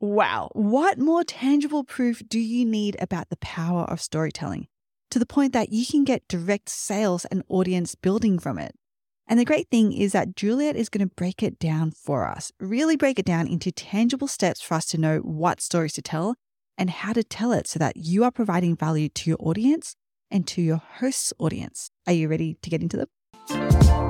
Wow. 0.00 0.50
What 0.52 0.98
more 0.98 1.24
tangible 1.24 1.82
proof 1.82 2.22
do 2.28 2.38
you 2.38 2.64
need 2.64 2.96
about 3.00 3.30
the 3.30 3.36
power 3.38 3.82
of 3.82 4.00
storytelling 4.00 4.68
to 5.10 5.18
the 5.18 5.26
point 5.26 5.52
that 5.54 5.72
you 5.72 5.84
can 5.84 6.04
get 6.04 6.28
direct 6.28 6.68
sales 6.68 7.24
and 7.24 7.42
audience 7.48 7.96
building 7.96 8.38
from 8.38 8.58
it? 8.58 8.76
And 9.26 9.40
the 9.40 9.44
great 9.44 9.68
thing 9.70 9.92
is 9.92 10.12
that 10.12 10.36
Juliet 10.36 10.76
is 10.76 10.88
going 10.88 11.06
to 11.06 11.14
break 11.14 11.42
it 11.42 11.58
down 11.58 11.90
for 11.90 12.26
us, 12.28 12.52
really 12.60 12.96
break 12.96 13.18
it 13.18 13.26
down 13.26 13.48
into 13.48 13.72
tangible 13.72 14.28
steps 14.28 14.62
for 14.62 14.74
us 14.74 14.86
to 14.86 14.98
know 14.98 15.18
what 15.18 15.60
stories 15.60 15.94
to 15.94 16.02
tell 16.02 16.36
and 16.78 16.90
how 16.90 17.12
to 17.12 17.24
tell 17.24 17.50
it 17.50 17.66
so 17.66 17.80
that 17.80 17.96
you 17.96 18.22
are 18.22 18.30
providing 18.30 18.76
value 18.76 19.08
to 19.08 19.28
your 19.28 19.38
audience 19.40 19.96
and 20.30 20.46
to 20.46 20.62
your 20.62 20.80
host's 21.00 21.32
audience. 21.38 21.90
Are 22.06 22.12
you 22.12 22.28
ready 22.28 22.56
to 22.62 22.70
get 22.70 22.82
into 22.82 22.96
them? 22.96 24.07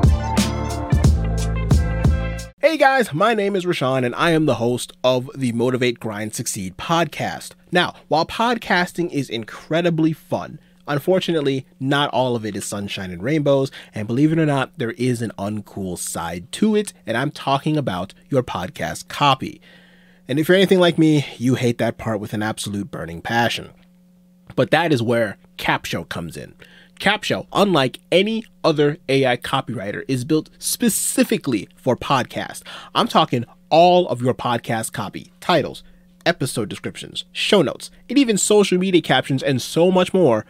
Hey 2.61 2.77
guys, 2.77 3.15
my 3.15 3.35
name 3.35 3.55
is 3.55 3.65
Rashawn 3.65 4.05
and 4.05 4.17
I 4.17 4.33
am 4.33 4.47
the 4.47 4.57
host 4.57 4.93
of 5.05 5.31
the 5.33 5.53
Motivate 5.53 6.01
Grind 6.01 6.35
Succeed 6.35 6.77
podcast. 6.77 7.53
Now, 7.71 7.95
while 8.09 8.27
podcasting 8.27 9.13
is 9.13 9.31
incredibly 9.31 10.13
fun, 10.13 10.59
unfortunately, 10.89 11.67
not 11.79 12.11
all 12.11 12.35
of 12.35 12.45
it 12.45 12.57
is 12.57 12.65
sunshine 12.65 13.13
and 13.13 13.23
rainbows, 13.23 13.71
and 13.95 14.09
believe 14.09 14.33
it 14.33 14.41
or 14.41 14.45
not, 14.45 14.77
there 14.77 14.91
is 14.91 15.23
an 15.23 15.31
uncool 15.39 15.97
side 15.97 16.51
to 16.51 16.75
it, 16.75 16.93
and 17.07 17.17
I'm 17.17 17.31
talking 17.31 17.77
about 17.77 18.13
your 18.29 18.43
podcast 18.43 19.07
copy. 19.07 19.61
And 20.27 20.41
if 20.41 20.49
you're 20.49 20.57
anything 20.57 20.81
like 20.81 20.99
me, 20.99 21.25
you 21.37 21.55
hate 21.55 21.79
that 21.79 21.97
part 21.97 22.19
with 22.19 22.33
an 22.33 22.43
absolute 22.43 22.91
burning 22.91 23.23
passion. 23.23 23.71
But 24.57 24.73
that 24.73 24.93
is 24.93 25.01
where 25.01 25.37
Capsho 25.59 26.09
comes 26.09 26.37
in. 26.37 26.57
Capsho, 26.99 27.47
unlike 27.53 28.01
any 28.11 28.45
other 28.65 28.99
AI 29.09 29.37
copywriter, 29.37 30.03
is 30.09 30.25
built 30.25 30.51
specifically 30.59 31.69
for 31.77 31.97
podcast. 31.97 32.63
I'm 32.95 33.09
talking 33.09 33.45
all 33.71 34.09
of 34.09 34.21
your 34.21 34.35
podcast 34.35 34.93
copy, 34.93 35.31
titles, 35.41 35.83
episode 36.27 36.69
descriptions, 36.69 37.25
show 37.33 37.63
notes, 37.63 37.91
and 38.09 38.19
even 38.19 38.37
social 38.37 38.79
media 38.79 39.01
captions, 39.01 39.43
and 39.43 39.63
so 39.63 39.91
much 39.91 40.13
more 40.13 40.45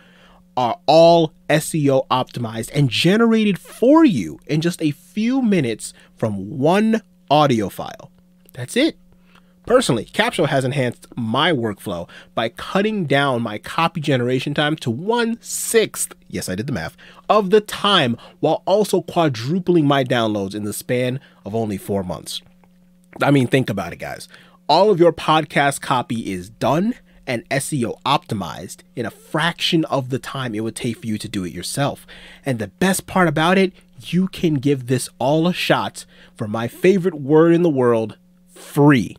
are 0.56 0.78
all 0.86 1.32
SEO 1.50 2.06
optimized 2.08 2.70
and 2.74 2.88
generated 2.88 3.58
for 3.58 4.04
you 4.04 4.40
in 4.46 4.60
just 4.60 4.82
a 4.82 4.90
few 4.90 5.40
minutes 5.42 5.92
from 6.16 6.58
one 6.58 7.02
audio 7.30 7.68
file. 7.68 8.10
That's 8.54 8.76
it. 8.76 8.96
Personally, 9.68 10.06
Capsho 10.06 10.48
has 10.48 10.64
enhanced 10.64 11.06
my 11.14 11.52
workflow 11.52 12.08
by 12.34 12.48
cutting 12.48 13.04
down 13.04 13.42
my 13.42 13.58
copy 13.58 14.00
generation 14.00 14.54
time 14.54 14.76
to 14.76 14.90
one 14.90 15.36
sixth, 15.42 16.14
yes, 16.26 16.48
I 16.48 16.54
did 16.54 16.66
the 16.66 16.72
math, 16.72 16.96
of 17.28 17.50
the 17.50 17.60
time 17.60 18.16
while 18.40 18.62
also 18.64 19.02
quadrupling 19.02 19.86
my 19.86 20.04
downloads 20.04 20.54
in 20.54 20.64
the 20.64 20.72
span 20.72 21.20
of 21.44 21.54
only 21.54 21.76
four 21.76 22.02
months. 22.02 22.40
I 23.22 23.30
mean, 23.30 23.46
think 23.46 23.68
about 23.68 23.92
it, 23.92 23.98
guys. 23.98 24.26
All 24.70 24.90
of 24.90 24.98
your 24.98 25.12
podcast 25.12 25.82
copy 25.82 26.32
is 26.32 26.48
done 26.48 26.94
and 27.26 27.46
SEO 27.50 28.00
optimized 28.06 28.78
in 28.96 29.04
a 29.04 29.10
fraction 29.10 29.84
of 29.84 30.08
the 30.08 30.18
time 30.18 30.54
it 30.54 30.60
would 30.60 30.76
take 30.76 31.00
for 31.00 31.06
you 31.06 31.18
to 31.18 31.28
do 31.28 31.44
it 31.44 31.52
yourself. 31.52 32.06
And 32.46 32.58
the 32.58 32.68
best 32.68 33.06
part 33.06 33.28
about 33.28 33.58
it, 33.58 33.74
you 34.00 34.28
can 34.28 34.54
give 34.54 34.86
this 34.86 35.10
all 35.18 35.46
a 35.46 35.52
shot 35.52 36.06
for 36.38 36.48
my 36.48 36.68
favorite 36.68 37.20
word 37.20 37.52
in 37.52 37.62
the 37.62 37.68
world 37.68 38.16
free. 38.48 39.18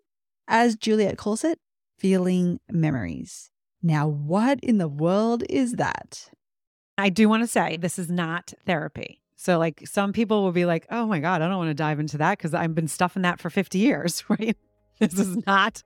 as 0.48 0.76
Juliet 0.76 1.18
calls 1.18 1.44
it, 1.44 1.58
feeling 2.02 2.60
memories. 2.72 3.52
Now, 3.84 4.08
what 4.08 4.60
in 4.62 4.80
the 4.80 4.88
world 4.88 5.44
is 5.50 5.74
that? 5.74 6.32
I 6.98 7.10
do 7.10 7.30
want 7.30 7.44
to 7.44 7.48
say 7.48 7.78
this 7.78 8.00
is 8.00 8.10
not 8.10 8.54
therapy. 8.66 9.22
So, 9.36 9.60
like, 9.60 9.84
some 9.86 10.12
people 10.12 10.44
will 10.44 10.52
be 10.52 10.66
like, 10.66 10.88
oh 10.90 11.06
my 11.06 11.20
God, 11.20 11.44
I 11.44 11.48
don't 11.48 11.58
want 11.58 11.70
to 11.70 11.76
dive 11.76 12.00
into 12.00 12.18
that 12.18 12.40
because 12.40 12.56
I've 12.56 12.74
been 12.74 12.88
stuffing 12.88 13.22
that 13.22 13.40
for 13.40 13.52
50 13.52 13.78
years, 13.78 14.24
right? 14.30 14.58
This 15.00 15.14
is 15.14 15.46
not 15.46 15.84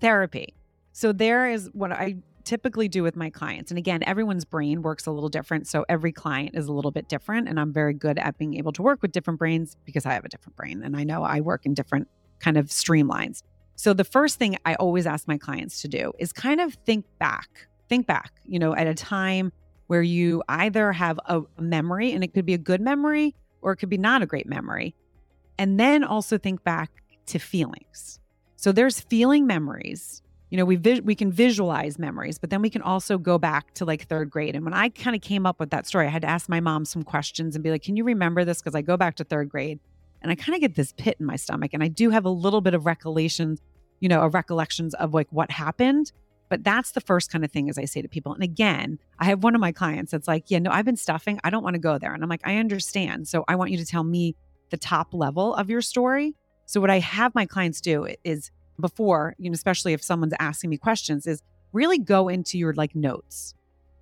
therapy. 0.00 0.54
So, 0.92 1.12
there 1.12 1.50
is 1.50 1.68
what 1.74 1.92
I 1.92 2.16
typically 2.44 2.88
do 2.88 3.02
with 3.02 3.14
my 3.14 3.28
clients. 3.28 3.70
And 3.70 3.76
again, 3.76 4.02
everyone's 4.04 4.46
brain 4.46 4.80
works 4.80 5.06
a 5.06 5.10
little 5.10 5.28
different. 5.28 5.66
So, 5.66 5.84
every 5.88 6.12
client 6.12 6.54
is 6.54 6.66
a 6.66 6.72
little 6.72 6.90
bit 6.90 7.10
different. 7.10 7.46
And 7.46 7.60
I'm 7.60 7.74
very 7.74 7.94
good 7.94 8.18
at 8.18 8.38
being 8.38 8.54
able 8.54 8.72
to 8.72 8.82
work 8.82 9.02
with 9.02 9.12
different 9.12 9.38
brains 9.38 9.76
because 9.84 10.06
I 10.06 10.14
have 10.14 10.24
a 10.24 10.30
different 10.30 10.56
brain 10.56 10.82
and 10.82 10.96
I 10.96 11.04
know 11.04 11.22
I 11.22 11.40
work 11.40 11.66
in 11.66 11.74
different 11.74 12.08
kind 12.40 12.56
of 12.56 12.66
streamlines. 12.66 13.42
So 13.78 13.94
the 13.94 14.02
first 14.02 14.40
thing 14.40 14.58
I 14.64 14.74
always 14.74 15.06
ask 15.06 15.28
my 15.28 15.38
clients 15.38 15.82
to 15.82 15.88
do 15.88 16.12
is 16.18 16.32
kind 16.32 16.60
of 16.60 16.74
think 16.84 17.04
back, 17.20 17.68
think 17.88 18.08
back, 18.08 18.32
you 18.44 18.58
know, 18.58 18.74
at 18.74 18.88
a 18.88 18.94
time 18.94 19.52
where 19.86 20.02
you 20.02 20.42
either 20.48 20.90
have 20.90 21.20
a 21.26 21.42
memory 21.60 22.10
and 22.12 22.24
it 22.24 22.34
could 22.34 22.44
be 22.44 22.54
a 22.54 22.58
good 22.58 22.80
memory 22.80 23.36
or 23.62 23.70
it 23.70 23.76
could 23.76 23.88
be 23.88 23.96
not 23.96 24.20
a 24.20 24.26
great 24.26 24.48
memory. 24.48 24.96
And 25.60 25.78
then 25.78 26.02
also 26.02 26.38
think 26.38 26.64
back 26.64 26.90
to 27.26 27.38
feelings. 27.38 28.18
So 28.56 28.72
there's 28.72 28.98
feeling 28.98 29.46
memories. 29.46 30.22
You 30.50 30.58
know, 30.58 30.64
we 30.64 30.74
vi- 30.74 31.00
we 31.00 31.14
can 31.14 31.30
visualize 31.30 32.00
memories, 32.00 32.36
but 32.36 32.50
then 32.50 32.62
we 32.62 32.70
can 32.70 32.82
also 32.82 33.16
go 33.16 33.38
back 33.38 33.74
to 33.74 33.84
like 33.84 34.08
third 34.08 34.28
grade. 34.28 34.56
And 34.56 34.64
when 34.64 34.74
I 34.74 34.88
kind 34.88 35.14
of 35.14 35.22
came 35.22 35.46
up 35.46 35.60
with 35.60 35.70
that 35.70 35.86
story, 35.86 36.06
I 36.06 36.10
had 36.10 36.22
to 36.22 36.28
ask 36.28 36.48
my 36.48 36.58
mom 36.58 36.84
some 36.84 37.04
questions 37.04 37.54
and 37.54 37.62
be 37.62 37.70
like, 37.70 37.82
"Can 37.84 37.96
you 37.96 38.02
remember 38.02 38.44
this?" 38.44 38.60
Because 38.60 38.74
I 38.74 38.82
go 38.82 38.96
back 38.96 39.14
to 39.16 39.24
third 39.24 39.48
grade 39.48 39.78
and 40.22 40.32
I 40.32 40.34
kind 40.34 40.54
of 40.54 40.60
get 40.60 40.74
this 40.74 40.92
pit 40.96 41.16
in 41.20 41.26
my 41.26 41.36
stomach. 41.36 41.70
And 41.74 41.82
I 41.82 41.88
do 41.88 42.10
have 42.10 42.24
a 42.24 42.30
little 42.30 42.60
bit 42.60 42.74
of 42.74 42.86
recollections, 42.86 43.60
you 44.00 44.08
know, 44.08 44.26
recollections 44.26 44.94
of 44.94 45.14
like 45.14 45.28
what 45.30 45.50
happened. 45.50 46.12
But 46.48 46.64
that's 46.64 46.92
the 46.92 47.00
first 47.00 47.30
kind 47.30 47.44
of 47.44 47.52
thing 47.52 47.68
as 47.68 47.76
I 47.76 47.84
say 47.84 48.00
to 48.00 48.08
people. 48.08 48.32
And 48.32 48.42
again, 48.42 48.98
I 49.18 49.26
have 49.26 49.42
one 49.42 49.54
of 49.54 49.60
my 49.60 49.72
clients 49.72 50.12
that's 50.12 50.26
like, 50.26 50.44
yeah, 50.50 50.58
no, 50.58 50.70
I've 50.70 50.84
been 50.84 50.96
stuffing. 50.96 51.38
I 51.44 51.50
don't 51.50 51.62
want 51.62 51.74
to 51.74 51.80
go 51.80 51.98
there. 51.98 52.14
And 52.14 52.22
I'm 52.22 52.28
like, 52.28 52.40
I 52.44 52.56
understand. 52.56 53.28
So 53.28 53.44
I 53.48 53.56
want 53.56 53.70
you 53.70 53.76
to 53.76 53.84
tell 53.84 54.04
me 54.04 54.34
the 54.70 54.78
top 54.78 55.12
level 55.12 55.54
of 55.54 55.68
your 55.68 55.82
story. 55.82 56.34
So 56.66 56.80
what 56.80 56.90
I 56.90 57.00
have 57.00 57.34
my 57.34 57.46
clients 57.46 57.80
do 57.80 58.06
is 58.24 58.50
before, 58.80 59.34
you 59.38 59.50
know, 59.50 59.54
especially 59.54 59.92
if 59.92 60.02
someone's 60.02 60.34
asking 60.38 60.70
me 60.70 60.78
questions, 60.78 61.26
is 61.26 61.42
really 61.72 61.98
go 61.98 62.28
into 62.28 62.56
your 62.58 62.72
like 62.74 62.94
notes. 62.94 63.54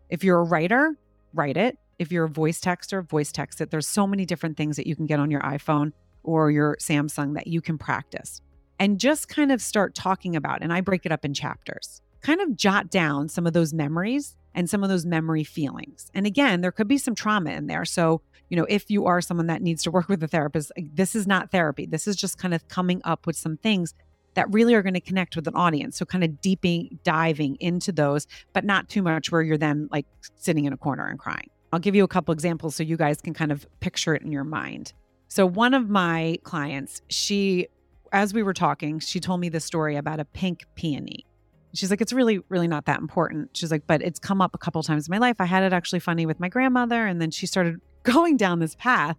If 0.08 0.22
you're 0.22 0.38
a 0.38 0.44
writer, 0.44 0.96
write 1.32 1.56
it. 1.56 1.78
If 1.98 2.12
you're 2.12 2.24
a 2.24 2.28
voice 2.28 2.60
texter, 2.60 3.06
voice 3.08 3.32
text 3.32 3.60
it. 3.60 3.70
There's 3.70 3.88
so 3.88 4.06
many 4.06 4.24
different 4.24 4.56
things 4.56 4.76
that 4.76 4.86
you 4.86 4.94
can 4.94 5.06
get 5.06 5.18
on 5.18 5.30
your 5.30 5.40
iPhone 5.40 5.92
or 6.22 6.50
your 6.50 6.76
Samsung 6.76 7.34
that 7.34 7.46
you 7.46 7.60
can 7.60 7.78
practice 7.78 8.40
and 8.78 8.98
just 8.98 9.28
kind 9.28 9.52
of 9.52 9.62
start 9.62 9.94
talking 9.94 10.36
about. 10.36 10.62
And 10.62 10.72
I 10.72 10.80
break 10.80 11.06
it 11.06 11.12
up 11.12 11.24
in 11.24 11.34
chapters. 11.34 12.02
Kind 12.20 12.40
of 12.40 12.56
jot 12.56 12.90
down 12.90 13.28
some 13.28 13.46
of 13.46 13.52
those 13.52 13.72
memories 13.72 14.36
and 14.54 14.68
some 14.68 14.82
of 14.82 14.88
those 14.88 15.06
memory 15.06 15.44
feelings. 15.44 16.10
And 16.14 16.26
again, 16.26 16.60
there 16.60 16.72
could 16.72 16.88
be 16.88 16.98
some 16.98 17.14
trauma 17.14 17.50
in 17.50 17.66
there. 17.66 17.84
So, 17.84 18.22
you 18.48 18.56
know, 18.56 18.66
if 18.68 18.90
you 18.90 19.06
are 19.06 19.20
someone 19.20 19.46
that 19.48 19.62
needs 19.62 19.82
to 19.84 19.90
work 19.90 20.08
with 20.08 20.22
a 20.22 20.28
therapist, 20.28 20.72
this 20.76 21.14
is 21.14 21.26
not 21.26 21.50
therapy. 21.50 21.86
This 21.86 22.06
is 22.06 22.16
just 22.16 22.38
kind 22.38 22.54
of 22.54 22.66
coming 22.68 23.00
up 23.04 23.26
with 23.26 23.36
some 23.36 23.56
things 23.58 23.94
that 24.34 24.50
really 24.52 24.74
are 24.74 24.82
going 24.82 24.94
to 24.94 25.00
connect 25.00 25.34
with 25.34 25.46
an 25.46 25.54
audience. 25.54 25.98
So 25.98 26.04
kind 26.04 26.22
of 26.22 26.40
deeping 26.40 26.98
diving 27.04 27.56
into 27.60 27.92
those, 27.92 28.26
but 28.52 28.64
not 28.64 28.88
too 28.88 29.02
much 29.02 29.32
where 29.32 29.42
you're 29.42 29.58
then 29.58 29.88
like 29.90 30.06
sitting 30.36 30.64
in 30.64 30.72
a 30.72 30.76
corner 30.76 31.06
and 31.08 31.18
crying. 31.18 31.50
I'll 31.72 31.80
give 31.80 31.94
you 31.94 32.04
a 32.04 32.08
couple 32.08 32.32
examples 32.32 32.76
so 32.76 32.82
you 32.82 32.96
guys 32.96 33.20
can 33.20 33.34
kind 33.34 33.50
of 33.50 33.66
picture 33.80 34.14
it 34.14 34.22
in 34.22 34.32
your 34.32 34.44
mind. 34.44 34.92
So 35.28 35.44
one 35.46 35.74
of 35.74 35.90
my 35.90 36.38
clients, 36.44 37.02
she 37.08 37.66
as 38.12 38.34
we 38.34 38.42
were 38.42 38.52
talking, 38.52 38.98
she 38.98 39.20
told 39.20 39.40
me 39.40 39.48
this 39.48 39.64
story 39.64 39.96
about 39.96 40.20
a 40.20 40.24
pink 40.24 40.64
peony. 40.74 41.26
She's 41.74 41.90
like, 41.90 42.00
it's 42.00 42.12
really, 42.12 42.40
really 42.48 42.68
not 42.68 42.86
that 42.86 43.00
important. 43.00 43.56
She's 43.56 43.70
like, 43.70 43.86
but 43.86 44.02
it's 44.02 44.18
come 44.18 44.40
up 44.40 44.54
a 44.54 44.58
couple 44.58 44.82
times 44.82 45.08
in 45.08 45.12
my 45.12 45.18
life. 45.18 45.36
I 45.40 45.44
had 45.44 45.62
it 45.62 45.72
actually 45.72 46.00
funny 46.00 46.24
with 46.24 46.40
my 46.40 46.48
grandmother. 46.48 47.06
And 47.06 47.20
then 47.20 47.30
she 47.30 47.46
started 47.46 47.80
going 48.02 48.36
down 48.36 48.60
this 48.60 48.74
path 48.76 49.16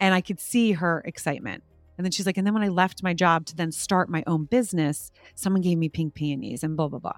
and 0.00 0.14
I 0.14 0.20
could 0.20 0.40
see 0.40 0.72
her 0.72 1.02
excitement. 1.06 1.62
And 1.96 2.04
then 2.04 2.10
she's 2.10 2.26
like, 2.26 2.36
and 2.36 2.46
then 2.46 2.52
when 2.52 2.62
I 2.62 2.68
left 2.68 3.02
my 3.02 3.14
job 3.14 3.46
to 3.46 3.56
then 3.56 3.70
start 3.70 4.10
my 4.10 4.24
own 4.26 4.44
business, 4.44 5.12
someone 5.34 5.62
gave 5.62 5.78
me 5.78 5.88
pink 5.88 6.14
peonies 6.14 6.62
and 6.62 6.76
blah, 6.76 6.88
blah, 6.88 6.98
blah. 6.98 7.16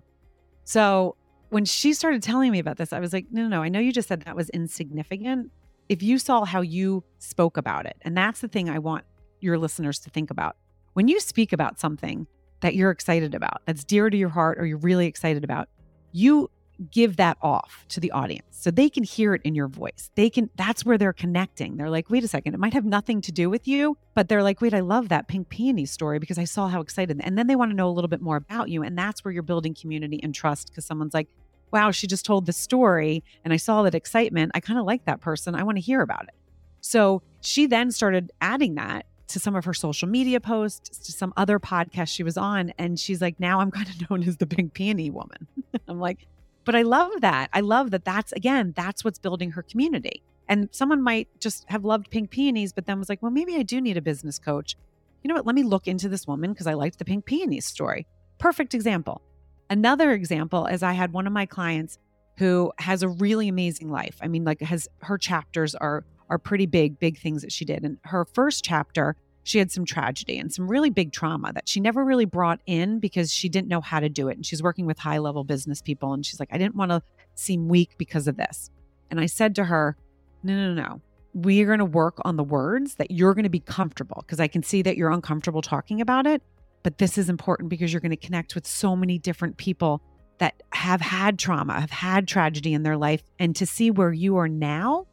So 0.65 1.17
when 1.49 1.65
she 1.65 1.95
started 1.95 2.23
telling 2.23 2.53
me 2.53 2.59
about 2.59 2.77
this, 2.77 2.93
I 2.93 3.01
was 3.01 3.13
like, 3.13 3.27
no, 3.31 3.43
no, 3.43 3.49
no, 3.49 3.63
I 3.63 3.69
know 3.69 3.81
you 3.81 3.93
just 3.93 4.09
said 4.09 4.21
that 4.23 4.37
was 4.37 4.51
insignificant, 4.51 5.51
if 5.89 6.03
you 6.03 6.19
saw 6.19 6.45
how 6.45 6.61
you 6.61 7.05
spoke 7.19 7.57
about 7.57 7.87
it, 7.87 7.97
and 8.03 8.17
that's 8.17 8.41
the 8.41 8.49
thing 8.49 8.69
I 8.69 8.79
want 8.79 9.05
your 9.41 9.59
listeners 9.59 9.99
to 10.01 10.11
think 10.11 10.31
about. 10.31 10.57
When 10.97 11.09
you 11.09 11.21
speak 11.21 11.53
about 11.53 11.79
something 11.79 12.27
that 12.61 12.75
you're 12.75 12.91
excited 12.91 13.35
about, 13.35 13.61
that's 13.67 13.85
dear 13.85 14.09
to 14.09 14.17
your 14.17 14.31
heart, 14.31 14.59
or 14.59 14.65
you're 14.65 14.79
really 14.79 15.05
excited 15.05 15.45
about, 15.45 15.69
you 16.13 16.51
give 16.91 17.19
that 17.19 17.37
off 17.43 17.85
to 17.91 18.01
the 18.01 18.11
audience 18.13 18.47
so 18.53 18.71
they 18.71 18.89
can 18.89 19.05
hear 19.05 19.35
it 19.35 19.43
in 19.45 19.55
your 19.55 19.69
voice. 19.69 20.11
They 20.15 20.31
can, 20.31 20.49
that's 20.57 20.87
where 20.87 20.97
they're 20.97 21.13
connecting. 21.13 21.77
They're 21.77 21.91
like, 21.91 22.09
wait 22.09 22.25
a 22.25 22.29
second, 22.29 22.55
it 22.55 22.61
might 22.61 22.73
have 22.73 22.87
nothing 22.87 23.21
to 23.21 23.31
do 23.31 23.51
with 23.51 23.69
you, 23.69 23.99
but 24.15 24.31
they're 24.31 24.43
like, 24.43 24.63
wait, 24.63 24.73
I 24.73 24.81
love 24.81 25.11
that 25.11 25.29
pink 25.29 25.51
peony 25.51 25.85
story 25.85 26.19
because 26.19 26.39
I 26.39 26.45
saw 26.45 26.67
how 26.67 26.81
excited. 26.81 27.21
And 27.23 27.37
then 27.37 27.47
they 27.47 27.57
want 27.57 27.73
to 27.73 27.77
know 27.77 27.91
a 27.91 27.93
little 27.93 28.09
bit 28.09 28.23
more 28.23 28.37
about 28.37 28.71
you. 28.71 28.83
And 28.83 28.97
that's 28.97 29.23
where 29.23 29.33
you're 29.33 29.43
building 29.43 29.75
community 29.75 30.19
and 30.23 30.35
trust 30.35 30.71
because 30.71 30.87
someone's 30.87 31.13
like, 31.13 31.29
wow, 31.73 31.91
she 31.91 32.07
just 32.07 32.25
told 32.25 32.47
the 32.47 32.55
story 32.55 33.23
and 33.45 33.53
I 33.53 33.59
saw 33.59 33.83
that 33.83 33.95
excitement. 33.95 34.53
I 34.55 34.61
kind 34.61 34.79
of 34.79 34.87
like 34.87 35.05
that 35.05 35.21
person. 35.21 35.55
I 35.55 35.63
want 35.63 35.77
to 35.77 35.83
hear 35.83 36.01
about 36.01 36.23
it. 36.23 36.35
So 36.81 37.21
she 37.43 37.67
then 37.67 37.91
started 37.91 38.33
adding 38.41 38.77
that 38.77 39.05
to 39.29 39.41
some 39.41 39.57
of 39.57 39.65
her 39.65 39.75
social 39.75 40.09
media 40.09 40.41
posts, 40.41 40.99
to 40.99 41.13
some 41.13 41.33
other 41.37 41.59
podcast 41.59 42.09
she 42.09 42.23
was 42.23 42.37
on. 42.37 42.73
And 42.79 42.99
she's 42.99 43.21
like, 43.21 43.41
now 43.41 43.61
I'm 43.61 43.71
kind 43.73 43.89
of 43.89 44.11
known 44.11 44.23
as 44.23 44.37
the 44.37 44.47
pink 44.47 44.75
peony 44.75 45.11
woman. 45.11 45.47
I'm 45.89 46.01
like, 46.01 46.27
but 46.65 46.75
I 46.75 46.83
love 46.83 47.13
that. 47.21 47.51
I 47.53 47.61
love 47.61 47.91
that 47.93 48.05
that's, 48.05 48.33
again, 48.33 48.73
that's 48.77 49.05
what's 49.05 49.19
building 49.19 49.53
her 49.53 49.63
community. 49.63 50.23
And 50.49 50.69
someone 50.73 51.03
might 51.03 51.29
just 51.41 51.65
have 51.69 51.85
loved 51.85 52.11
pink 52.11 52.31
peonies, 52.31 52.73
but 52.73 52.87
then 52.87 52.99
was 52.99 53.09
like, 53.09 53.23
well, 53.23 53.33
maybe 53.33 53.57
I 53.57 53.63
do 53.63 53.81
need 53.81 53.97
a 53.97 54.03
business 54.03 54.39
coach. 54.39 54.77
You 55.23 55.29
know 55.29 55.35
what? 55.35 55.47
Let 55.47 55.55
me 55.55 55.65
look 55.65 55.89
into 55.89 56.09
this 56.09 56.27
woman 56.27 56.53
because 56.53 56.67
I 56.67 56.75
liked 56.75 56.99
the 56.99 57.05
pink 57.05 57.25
peonies 57.25 57.67
story. 57.67 58.07
Perfect 58.39 58.75
example. 58.75 59.23
Another 59.69 60.13
example 60.13 60.67
is 60.67 60.83
I 60.83 60.93
had 60.93 61.13
one 61.13 61.27
of 61.27 61.33
my 61.33 61.47
clients 61.47 61.99
who 62.39 62.73
has 62.79 63.03
a 63.03 63.09
really 63.09 63.49
amazing 63.49 63.91
life. 63.91 64.19
I 64.21 64.29
mean, 64.29 64.45
like 64.45 64.61
has 64.61 64.89
her 65.03 65.19
chapters 65.19 65.75
are 65.75 66.05
are 66.29 66.39
pretty 66.39 66.67
big, 66.67 66.99
big 66.99 67.19
things 67.19 67.43
that 67.43 67.53
she 67.53 67.65
did. 67.65 67.85
And 67.85 67.99
her 68.05 68.25
first 68.25 68.65
chapter, 68.65 69.17
she 69.43 69.59
had 69.59 69.71
some 69.71 69.85
tragedy 69.85 70.39
and 70.39 70.53
some 70.53 70.69
really 70.69 70.91
big 70.91 71.13
trauma 71.13 71.53
that 71.53 71.69
she 71.69 71.81
never 71.81 72.05
really 72.05 72.25
brought 72.25 72.61
in 72.67 72.99
because 72.99 73.33
she 73.33 73.49
didn't 73.49 73.69
know 73.69 73.81
how 73.81 74.01
to 74.01 74.09
do 74.09 74.29
it. 74.29 74.37
And 74.37 74.45
she's 74.45 74.63
working 74.63 74.87
with 74.87 74.99
high 74.99 75.19
level 75.19 75.45
business 75.45 75.81
people. 75.81 76.13
And 76.13 76.27
she's 76.27 76.41
like, 76.41 76.49
I 76.53 76.59
didn't 76.59 76.75
want 76.75 76.91
to 76.91 77.03
seem 77.35 77.69
weak 77.69 77.97
because 77.97 78.27
of 78.27 78.37
this. 78.37 78.71
And 79.11 79.21
I 79.21 79.27
said 79.27 79.55
to 79.57 79.65
her, 79.65 79.97
No, 80.43 80.55
no, 80.55 80.75
no. 80.75 81.01
We 81.33 81.63
are 81.63 81.67
going 81.67 81.81
to 81.81 81.85
work 81.85 82.19
on 82.25 82.37
the 82.37 82.45
words 82.45 82.95
that 82.95 83.11
you're 83.11 83.35
going 83.35 83.45
to 83.45 83.51
be 83.51 83.61
comfortable 83.61 84.25
because 84.27 84.41
I 84.41 84.49
can 84.49 84.63
see 84.63 84.83
that 84.83 84.97
you're 84.97 85.11
uncomfortable 85.11 85.63
talking 85.63 86.01
about 86.01 86.27
it. 86.27 86.43
But 86.83 86.99
this 86.99 87.19
is 87.19 87.29
important 87.29 87.69
because 87.69 87.93
you're 87.93 88.01
going 88.01 88.11
to 88.11 88.17
connect 88.17 88.55
with 88.55 88.67
so 88.67 88.97
many 88.97 89.19
different 89.19 89.59
people 89.59 90.03
that 90.39 90.63
have 90.73 91.01
had 91.01 91.39
trauma, 91.39 91.81
have 91.81 91.91
had 91.91 92.29
tragedy 92.29 92.75
in 92.75 92.83
their 92.83 92.97
life, 92.97 93.23
and 93.39 93.55
to 93.57 93.67
see 93.67 93.91
where 93.91 94.13
you 94.13 94.37
are 94.37 94.49
now. 94.49 95.07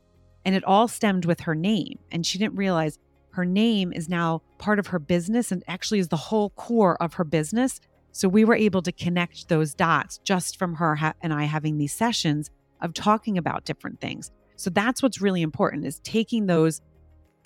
And 0.46 0.56
it 0.56 0.64
all 0.64 0.88
stemmed 0.88 1.26
with 1.26 1.42
her 1.42 1.56
name. 1.56 2.00
And 2.12 2.26
she 2.26 2.38
didn't 2.38 2.56
realize 2.56 3.00
her 3.32 3.46
name 3.46 3.92
is 3.94 4.10
now 4.10 4.42
part 4.60 4.80
of 4.80 4.88
her 4.88 5.00
business 5.00 5.52
and 5.52 5.64
actually 5.68 6.00
is 6.00 6.10
the 6.10 6.18
whole 6.18 6.52
core 6.52 7.02
of 7.02 7.16
her 7.16 7.24
business. 7.24 7.80
So 8.12 8.28
we 8.28 8.46
were 8.46 8.56
able 8.56 8.82
to 8.84 8.92
connect 8.92 9.50
those 9.50 9.74
dots 9.74 10.20
just 10.24 10.60
from 10.60 10.76
her 10.76 10.96
ha- 10.96 11.14
and 11.22 11.34
I 11.34 11.46
having 11.46 11.78
these 11.78 11.94
sessions 11.94 12.52
of 12.82 12.94
talking 12.94 13.38
about 13.38 13.66
different 13.66 14.00
things. 14.02 14.32
So 14.56 14.70
that's 14.70 15.02
what's 15.02 15.20
really 15.20 15.42
important 15.42 15.86
is 15.86 16.00
taking 16.00 16.46
those 16.46 16.82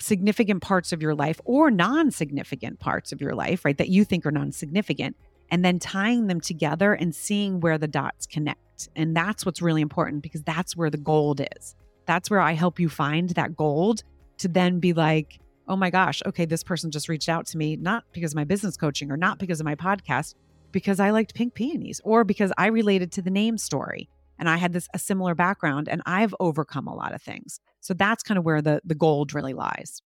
significant 0.00 0.62
parts 0.62 0.92
of 0.92 1.00
your 1.00 1.14
life 1.14 1.40
or 1.44 1.70
non-significant 1.70 2.80
parts 2.80 3.12
of 3.12 3.20
your 3.20 3.34
life, 3.34 3.64
right, 3.64 3.78
that 3.78 3.88
you 3.88 4.04
think 4.04 4.26
are 4.26 4.30
non-significant 4.30 5.16
and 5.50 5.64
then 5.64 5.78
tying 5.78 6.26
them 6.26 6.40
together 6.40 6.92
and 6.92 7.14
seeing 7.14 7.60
where 7.60 7.78
the 7.78 7.88
dots 7.88 8.26
connect. 8.26 8.88
And 8.94 9.16
that's 9.16 9.46
what's 9.46 9.62
really 9.62 9.80
important 9.80 10.22
because 10.22 10.42
that's 10.42 10.76
where 10.76 10.90
the 10.90 10.98
gold 10.98 11.40
is. 11.56 11.74
That's 12.08 12.30
where 12.30 12.40
I 12.40 12.52
help 12.52 12.80
you 12.80 12.88
find 12.88 13.28
that 13.30 13.54
gold 13.54 14.02
to 14.38 14.48
then 14.48 14.80
be 14.80 14.94
like, 14.94 15.38
oh 15.68 15.76
my 15.76 15.90
gosh, 15.90 16.22
okay, 16.24 16.46
this 16.46 16.64
person 16.64 16.90
just 16.90 17.08
reached 17.08 17.28
out 17.28 17.46
to 17.48 17.58
me, 17.58 17.76
not 17.76 18.02
because 18.12 18.32
of 18.32 18.36
my 18.36 18.44
business 18.44 18.78
coaching 18.78 19.12
or 19.12 19.18
not 19.18 19.38
because 19.38 19.60
of 19.60 19.66
my 19.66 19.74
podcast, 19.74 20.34
because 20.72 21.00
I 21.00 21.10
liked 21.10 21.34
pink 21.34 21.52
peonies 21.52 22.00
or 22.04 22.24
because 22.24 22.50
I 22.56 22.68
related 22.68 23.12
to 23.12 23.22
the 23.22 23.30
name 23.30 23.58
story 23.58 24.08
and 24.38 24.48
I 24.48 24.56
had 24.56 24.72
this 24.72 24.88
a 24.94 24.98
similar 24.98 25.34
background 25.34 25.86
and 25.86 26.00
I've 26.06 26.34
overcome 26.40 26.86
a 26.86 26.94
lot 26.94 27.14
of 27.14 27.20
things. 27.20 27.60
So 27.80 27.92
that's 27.92 28.22
kind 28.22 28.38
of 28.38 28.44
where 28.44 28.62
the 28.62 28.80
the 28.84 28.94
gold 28.94 29.34
really 29.34 29.52
lies. 29.52 30.00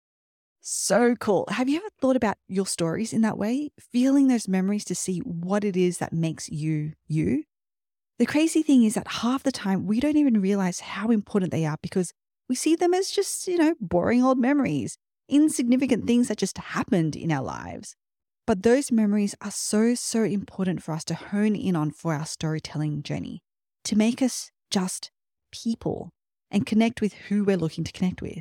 So 0.60 1.16
cool. 1.16 1.46
Have 1.50 1.68
you 1.68 1.78
ever 1.78 1.88
thought 2.00 2.16
about 2.16 2.36
your 2.46 2.66
stories 2.66 3.12
in 3.12 3.22
that 3.22 3.38
way? 3.38 3.70
Feeling 3.90 4.28
those 4.28 4.46
memories 4.46 4.84
to 4.86 4.94
see 4.94 5.18
what 5.18 5.64
it 5.64 5.76
is 5.76 5.98
that 5.98 6.12
makes 6.12 6.48
you 6.48 6.92
you? 7.08 7.42
The 8.18 8.26
crazy 8.26 8.62
thing 8.62 8.82
is 8.82 8.94
that 8.94 9.06
half 9.06 9.44
the 9.44 9.52
time 9.52 9.86
we 9.86 10.00
don't 10.00 10.16
even 10.16 10.40
realize 10.40 10.80
how 10.80 11.10
important 11.10 11.52
they 11.52 11.64
are 11.64 11.78
because 11.80 12.12
we 12.48 12.56
see 12.56 12.74
them 12.74 12.92
as 12.92 13.10
just, 13.10 13.46
you 13.46 13.58
know, 13.58 13.74
boring 13.80 14.24
old 14.24 14.38
memories, 14.38 14.98
insignificant 15.28 16.06
things 16.06 16.26
that 16.28 16.38
just 16.38 16.58
happened 16.58 17.14
in 17.14 17.30
our 17.30 17.42
lives. 17.42 17.94
But 18.44 18.64
those 18.64 18.90
memories 18.90 19.36
are 19.40 19.52
so, 19.52 19.94
so 19.94 20.24
important 20.24 20.82
for 20.82 20.92
us 20.92 21.04
to 21.04 21.14
hone 21.14 21.54
in 21.54 21.76
on 21.76 21.92
for 21.92 22.14
our 22.14 22.26
storytelling 22.26 23.02
journey, 23.04 23.42
to 23.84 23.94
make 23.94 24.20
us 24.20 24.50
just 24.70 25.12
people 25.52 26.10
and 26.50 26.66
connect 26.66 27.00
with 27.00 27.12
who 27.12 27.44
we're 27.44 27.56
looking 27.56 27.84
to 27.84 27.92
connect 27.92 28.20
with. 28.20 28.40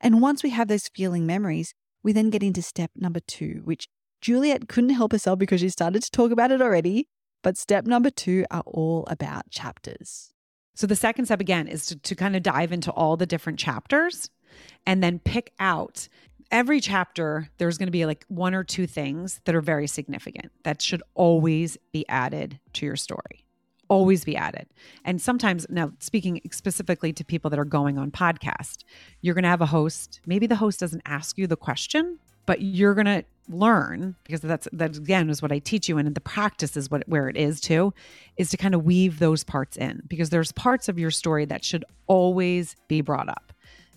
And 0.00 0.20
once 0.20 0.42
we 0.42 0.50
have 0.50 0.68
those 0.68 0.88
feeling 0.94 1.26
memories, 1.26 1.74
we 2.02 2.12
then 2.12 2.30
get 2.30 2.42
into 2.42 2.62
step 2.62 2.90
number 2.94 3.20
two, 3.20 3.62
which 3.64 3.88
Juliet 4.20 4.68
couldn't 4.68 4.90
help 4.90 5.12
herself 5.12 5.38
because 5.38 5.60
she 5.60 5.68
started 5.70 6.02
to 6.02 6.10
talk 6.10 6.30
about 6.30 6.52
it 6.52 6.62
already. 6.62 7.08
But 7.42 7.56
step 7.56 7.86
number 7.86 8.10
two 8.10 8.44
are 8.50 8.62
all 8.66 9.06
about 9.08 9.50
chapters. 9.50 10.32
So 10.74 10.86
the 10.86 10.96
second 10.96 11.26
step 11.26 11.40
again 11.40 11.68
is 11.68 11.86
to, 11.86 11.96
to 11.96 12.14
kind 12.14 12.36
of 12.36 12.42
dive 12.42 12.72
into 12.72 12.90
all 12.92 13.16
the 13.16 13.26
different 13.26 13.58
chapters 13.58 14.30
and 14.86 15.02
then 15.02 15.18
pick 15.18 15.52
out 15.58 16.08
every 16.50 16.80
chapter. 16.80 17.48
There's 17.58 17.78
going 17.78 17.88
to 17.88 17.92
be 17.92 18.06
like 18.06 18.24
one 18.28 18.54
or 18.54 18.64
two 18.64 18.86
things 18.86 19.40
that 19.44 19.54
are 19.54 19.60
very 19.60 19.86
significant 19.86 20.52
that 20.64 20.80
should 20.80 21.02
always 21.14 21.76
be 21.92 22.08
added 22.08 22.58
to 22.74 22.86
your 22.86 22.96
story 22.96 23.44
always 23.90 24.24
be 24.24 24.36
added. 24.36 24.66
And 25.04 25.20
sometimes, 25.20 25.66
now 25.68 25.92
speaking 25.98 26.40
specifically 26.52 27.12
to 27.12 27.24
people 27.24 27.50
that 27.50 27.58
are 27.58 27.64
going 27.64 27.98
on 27.98 28.12
podcast, 28.12 28.84
you're 29.20 29.34
going 29.34 29.42
to 29.42 29.50
have 29.50 29.60
a 29.60 29.66
host. 29.66 30.20
Maybe 30.24 30.46
the 30.46 30.56
host 30.56 30.80
doesn't 30.80 31.02
ask 31.04 31.36
you 31.36 31.46
the 31.46 31.56
question, 31.56 32.20
but 32.46 32.62
you're 32.62 32.94
going 32.94 33.06
to 33.06 33.24
learn 33.48 34.14
because 34.22 34.40
that's 34.40 34.68
that 34.72 34.96
again 34.96 35.28
is 35.28 35.42
what 35.42 35.50
I 35.50 35.58
teach 35.58 35.88
you 35.88 35.98
and 35.98 36.14
the 36.14 36.20
practice 36.20 36.76
is 36.76 36.88
what 36.88 37.02
where 37.08 37.28
it 37.28 37.36
is 37.36 37.60
too 37.60 37.92
is 38.36 38.48
to 38.50 38.56
kind 38.56 38.76
of 38.76 38.84
weave 38.84 39.18
those 39.18 39.42
parts 39.42 39.76
in 39.76 40.02
because 40.06 40.30
there's 40.30 40.52
parts 40.52 40.88
of 40.88 41.00
your 41.00 41.10
story 41.10 41.44
that 41.46 41.64
should 41.64 41.84
always 42.06 42.76
be 42.86 43.00
brought 43.00 43.28
up. 43.28 43.52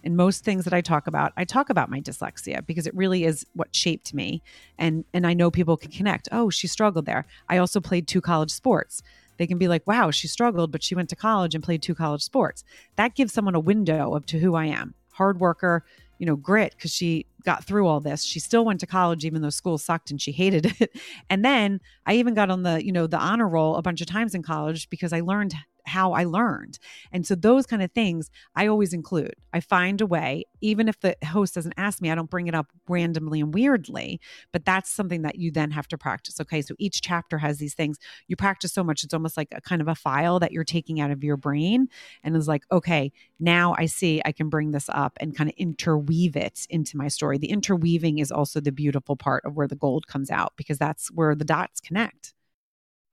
And 0.06 0.18
most 0.18 0.44
things 0.44 0.66
that 0.66 0.74
I 0.74 0.82
talk 0.82 1.08
about, 1.08 1.32
I 1.38 1.46
talk 1.46 1.70
about 1.70 1.90
my 1.90 2.02
dyslexia 2.02 2.66
because 2.66 2.88
it 2.88 2.96
really 2.96 3.24
is 3.24 3.46
what 3.54 3.76
shaped 3.76 4.14
me 4.14 4.42
and 4.80 5.06
and 5.14 5.28
I 5.28 5.34
know 5.34 5.52
people 5.52 5.78
can 5.78 5.92
connect. 5.92 6.28
Oh, 6.32 6.50
she 6.50 6.68
struggled 6.68 7.06
there. 7.06 7.26
I 7.48 7.58
also 7.58 7.80
played 7.80 8.08
two 8.08 8.22
college 8.22 8.52
sports 8.52 9.04
they 9.38 9.48
can 9.48 9.58
be 9.58 9.68
like, 9.68 9.86
wow, 9.88 10.12
she 10.12 10.28
struggled, 10.28 10.72
but 10.72 10.84
she 10.84 10.96
went 10.96 11.10
to 11.10 11.16
college 11.16 11.56
and 11.56 11.64
played 11.64 11.82
two 11.82 11.96
college 11.96 12.22
sports. 12.22 12.64
That 12.96 13.16
gives 13.16 13.34
someone 13.34 13.56
a 13.56 13.60
window 13.60 14.14
of 14.14 14.26
to 14.28 14.40
who 14.40 14.56
I 14.56 14.66
am. 14.66 14.94
Hard 15.14 15.40
worker, 15.40 15.84
you 16.24 16.26
know, 16.26 16.38
grit 16.38 16.74
because 16.78 16.94
she 16.94 17.26
got 17.44 17.66
through 17.66 17.86
all 17.86 18.00
this. 18.00 18.24
She 18.24 18.40
still 18.40 18.64
went 18.64 18.80
to 18.80 18.88
college 18.88 19.26
even 19.26 19.42
though 19.42 19.50
school 19.50 19.78
sucked 19.78 20.10
and 20.10 20.22
she 20.22 20.32
hated 20.32 20.74
it. 20.80 20.98
And 21.30 21.44
then 21.44 21.82
I 22.06 22.14
even 22.14 22.34
got 22.34 22.50
on 22.50 22.64
the, 22.64 22.82
you 22.82 22.94
know, 22.94 23.08
the 23.08 23.18
honor 23.18 23.46
roll 23.46 23.76
a 23.76 23.82
bunch 23.82 24.00
of 24.00 24.08
times 24.08 24.34
in 24.34 24.42
college 24.42 24.90
because 24.90 25.12
I 25.12 25.20
learned 25.20 25.54
how 25.86 26.14
I 26.14 26.24
learned. 26.24 26.80
And 27.12 27.26
so 27.26 27.36
those 27.36 27.66
kind 27.66 27.82
of 27.82 27.92
things 27.92 28.30
I 28.56 28.68
always 28.68 28.94
include. 28.94 29.36
I 29.54 29.60
find 29.60 30.02
a 30.02 30.06
way, 30.06 30.46
even 30.62 30.88
if 30.88 31.00
the 31.00 31.16
host 31.26 31.56
doesn't 31.56 31.74
ask 31.78 32.02
me, 32.02 32.10
I 32.10 32.16
don't 32.16 32.30
bring 32.30 32.48
it 32.48 32.56
up 32.56 32.68
randomly 32.88 33.42
and 33.42 33.54
weirdly, 33.54 34.20
but 34.52 34.66
that's 34.66 34.90
something 34.90 35.22
that 35.24 35.36
you 35.36 35.52
then 35.52 35.72
have 35.72 35.88
to 35.90 35.98
practice. 35.98 36.40
Okay. 36.40 36.62
So 36.62 36.76
each 36.80 37.02
chapter 37.02 37.38
has 37.38 37.58
these 37.58 37.74
things. 37.74 37.98
You 38.28 38.36
practice 38.36 38.74
so 38.74 38.84
much, 38.84 39.04
it's 39.04 39.14
almost 39.14 39.38
like 39.38 39.50
a 39.54 39.62
kind 39.62 39.82
of 39.82 39.88
a 39.88 39.96
file 39.96 40.40
that 40.40 40.52
you're 40.52 40.64
taking 40.64 41.00
out 41.00 41.12
of 41.12 41.24
your 41.24 41.38
brain 41.38 41.88
and 42.24 42.36
is 42.36 42.48
like, 42.48 42.64
okay, 42.72 43.12
now 43.40 43.76
I 43.78 43.86
see 43.86 44.22
I 44.26 44.32
can 44.32 44.50
bring 44.50 44.72
this 44.72 44.90
up 44.90 45.18
and 45.20 45.36
kind 45.36 45.50
of 45.50 45.56
interweave 45.58 46.36
it 46.36 46.66
into 46.70 46.98
my 46.98 47.08
story. 47.08 47.38
The 47.38 47.50
interweaving 47.50 48.20
is 48.20 48.32
also 48.32 48.60
the 48.60 48.72
beautiful 48.72 49.16
part 49.16 49.44
of 49.46 49.56
where 49.56 49.68
the 49.68 49.76
gold 49.76 50.08
comes 50.08 50.32
out 50.32 50.54
because 50.56 50.78
that's 50.78 51.10
where 51.12 51.36
the 51.36 51.46
dots 51.46 51.80
connect. 51.80 52.34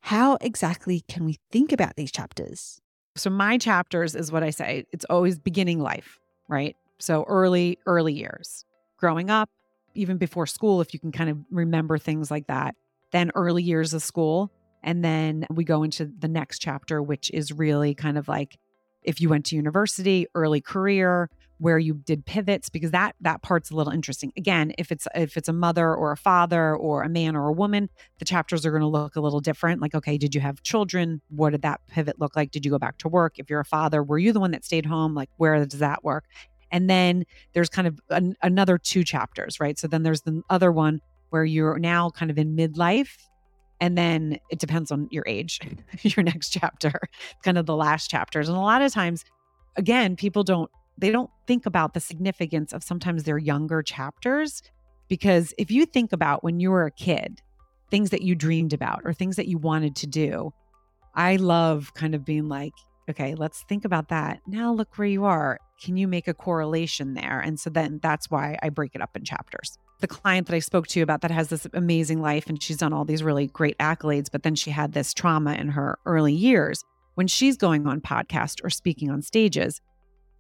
How 0.01 0.39
exactly 0.41 1.03
can 1.09 1.25
we 1.25 1.39
think 1.51 1.73
about 1.73 1.97
these 1.97 2.11
chapters? 2.11 2.81
So, 3.17 3.31
my 3.31 3.59
chapters 3.59 4.15
is 4.15 4.33
what 4.33 4.43
I 4.43 4.51
say 4.51 4.85
it's 4.93 5.05
always 5.11 5.39
beginning 5.39 5.81
life, 5.81 6.19
right? 6.49 6.77
So, 6.99 7.25
early, 7.29 7.79
early 7.87 8.13
years, 8.13 8.65
growing 8.99 9.31
up, 9.31 9.51
even 9.95 10.17
before 10.17 10.47
school, 10.47 10.81
if 10.81 10.95
you 10.95 11.01
can 11.01 11.13
kind 11.13 11.31
of 11.31 11.39
remember 11.51 11.99
things 11.99 12.31
like 12.31 12.47
that. 12.47 12.75
Then, 13.13 13.31
early 13.35 13.63
years 13.63 13.95
of 13.95 14.03
school. 14.03 14.51
And 14.83 15.05
then 15.05 15.47
we 15.51 15.65
go 15.65 15.83
into 15.83 16.07
the 16.07 16.29
next 16.29 16.61
chapter, 16.61 17.03
which 17.03 17.31
is 17.35 17.53
really 17.53 17.95
kind 17.95 18.17
of 18.17 18.29
like 18.29 18.57
if 19.03 19.21
you 19.21 19.29
went 19.29 19.47
to 19.47 19.57
university, 19.57 20.27
early 20.35 20.61
career, 20.61 21.29
where 21.61 21.79
you 21.79 21.93
did 21.93 22.25
pivots 22.25 22.71
because 22.71 22.91
that 22.91 23.15
that 23.21 23.43
part's 23.43 23.71
a 23.71 23.77
little 23.77 23.93
interesting. 23.93 24.33
Again, 24.37 24.73
if 24.79 24.91
it's 24.91 25.07
if 25.15 25.37
it's 25.37 25.49
a 25.49 25.53
mother 25.53 25.95
or 25.95 26.11
a 26.11 26.17
father 26.17 26.75
or 26.75 27.03
a 27.03 27.09
man 27.09 27.37
or 27.37 27.49
a 27.49 27.53
woman, 27.53 27.91
the 28.19 28.25
chapters 28.25 28.65
are 28.65 28.71
going 28.71 28.81
to 28.81 28.89
look 28.89 29.15
a 29.15 29.21
little 29.21 29.41
different. 29.41 29.83
Like, 29.83 29.95
okay, 29.95 30.17
did 30.17 30.35
you 30.35 30.41
have 30.41 30.63
children? 30.63 31.21
What 31.29 31.51
did 31.51 31.63
that 31.63 31.83
pivot 31.87 32.19
look 32.19 32.35
like? 32.35 32.51
Did 32.51 32.65
you 32.65 32.71
go 32.71 32.79
back 32.79 32.97
to 32.99 33.09
work? 33.09 33.39
If 33.39 33.51
you're 33.51 33.61
a 33.61 33.65
father, 33.65 34.03
were 34.03 34.19
you 34.19 34.33
the 34.33 34.41
one 34.41 34.53
that 34.53 34.65
stayed 34.65 34.87
home? 34.87 35.15
Like, 35.15 35.29
where 35.37 35.63
does 35.63 35.81
that 35.81 36.03
work? 36.03 36.25
And 36.73 36.89
then 36.89 37.25
there's 37.53 37.69
kind 37.69 37.87
of 37.87 38.01
an, 38.09 38.37
another 38.43 38.79
two 38.79 39.05
chapters, 39.05 39.61
right? 39.61 39.79
So 39.79 39.87
then 39.87 40.03
there's 40.03 40.23
the 40.23 40.43
other 40.49 40.73
one 40.73 41.01
where 41.29 41.45
you're 41.45 41.79
now 41.79 42.09
kind 42.09 42.31
of 42.31 42.39
in 42.39 42.57
midlife 42.57 43.17
and 43.81 43.99
then 43.99 44.39
it 44.51 44.59
depends 44.59 44.91
on 44.91 45.09
your 45.11 45.25
age 45.27 45.61
your 46.03 46.23
next 46.23 46.51
chapter 46.51 46.93
kind 47.43 47.57
of 47.57 47.67
the 47.67 47.77
last 47.77 48.11
chapters 48.11 48.49
and 48.49 48.59
a 48.59 48.61
lot 48.61 48.83
of 48.83 48.93
times 48.93 49.25
again 49.77 50.17
people 50.17 50.43
don't 50.43 50.71
they 51.01 51.11
don't 51.11 51.31
think 51.47 51.67
about 51.67 51.95
the 51.95 52.01
significance 52.01 52.73
of 52.73 52.83
sometimes 52.83 53.25
their 53.25 53.39
younger 53.39 53.83
chapters. 53.83 54.63
Because 55.09 55.53
if 55.59 55.71
you 55.71 55.87
think 55.87 56.13
about 56.13 56.45
when 56.45 56.61
you 56.61 56.71
were 56.71 56.85
a 56.85 56.91
kid, 56.91 57.41
things 57.91 58.11
that 58.11 58.23
you 58.23 58.35
dreamed 58.35 58.73
about 58.73 59.01
or 59.05 59.13
things 59.13 59.37
that 59.37 59.49
you 59.49 59.59
wanted 59.59 59.97
to 59.97 60.07
do, 60.07 60.53
I 61.15 61.37
love 61.37 61.93
kind 61.95 62.15
of 62.15 62.25
being 62.25 62.49
like, 62.49 62.73
okay, 63.09 63.35
let's 63.35 63.65
think 63.69 63.85
about 63.85 64.09
that. 64.09 64.41
Now 64.47 64.73
look 64.73 64.97
where 64.97 65.09
you 65.09 65.25
are. 65.25 65.59
can 65.83 65.97
you 65.97 66.07
make 66.07 66.29
a 66.29 66.35
correlation 66.35 67.15
there? 67.15 67.41
And 67.41 67.59
so 67.59 67.71
then 67.71 68.01
that's 68.03 68.31
why 68.31 68.59
I 68.63 68.69
break 68.69 68.95
it 68.95 69.01
up 69.01 69.17
in 69.17 69.25
chapters. 69.25 69.79
The 70.01 70.07
client 70.07 70.47
that 70.47 70.55
I 70.55 70.59
spoke 70.59 70.87
to 70.89 71.01
about 71.01 71.23
that 71.23 71.31
has 71.31 71.49
this 71.49 71.67
amazing 71.73 72.21
life 72.21 72.49
and 72.49 72.63
she's 72.63 72.77
done 72.77 72.93
all 72.93 73.07
these 73.07 73.23
really 73.23 73.47
great 73.47 73.79
accolades, 73.79 74.31
but 74.31 74.43
then 74.43 74.55
she 74.55 74.71
had 74.71 74.93
this 74.93 75.15
trauma 75.15 75.55
in 75.55 75.71
her 75.71 75.99
early 76.05 76.35
years. 76.35 76.85
When 77.15 77.27
she's 77.27 77.57
going 77.57 77.87
on 77.87 78.01
podcast 78.03 78.63
or 78.63 78.71
speaking 78.71 79.11
on 79.11 79.23
stages, 79.23 79.81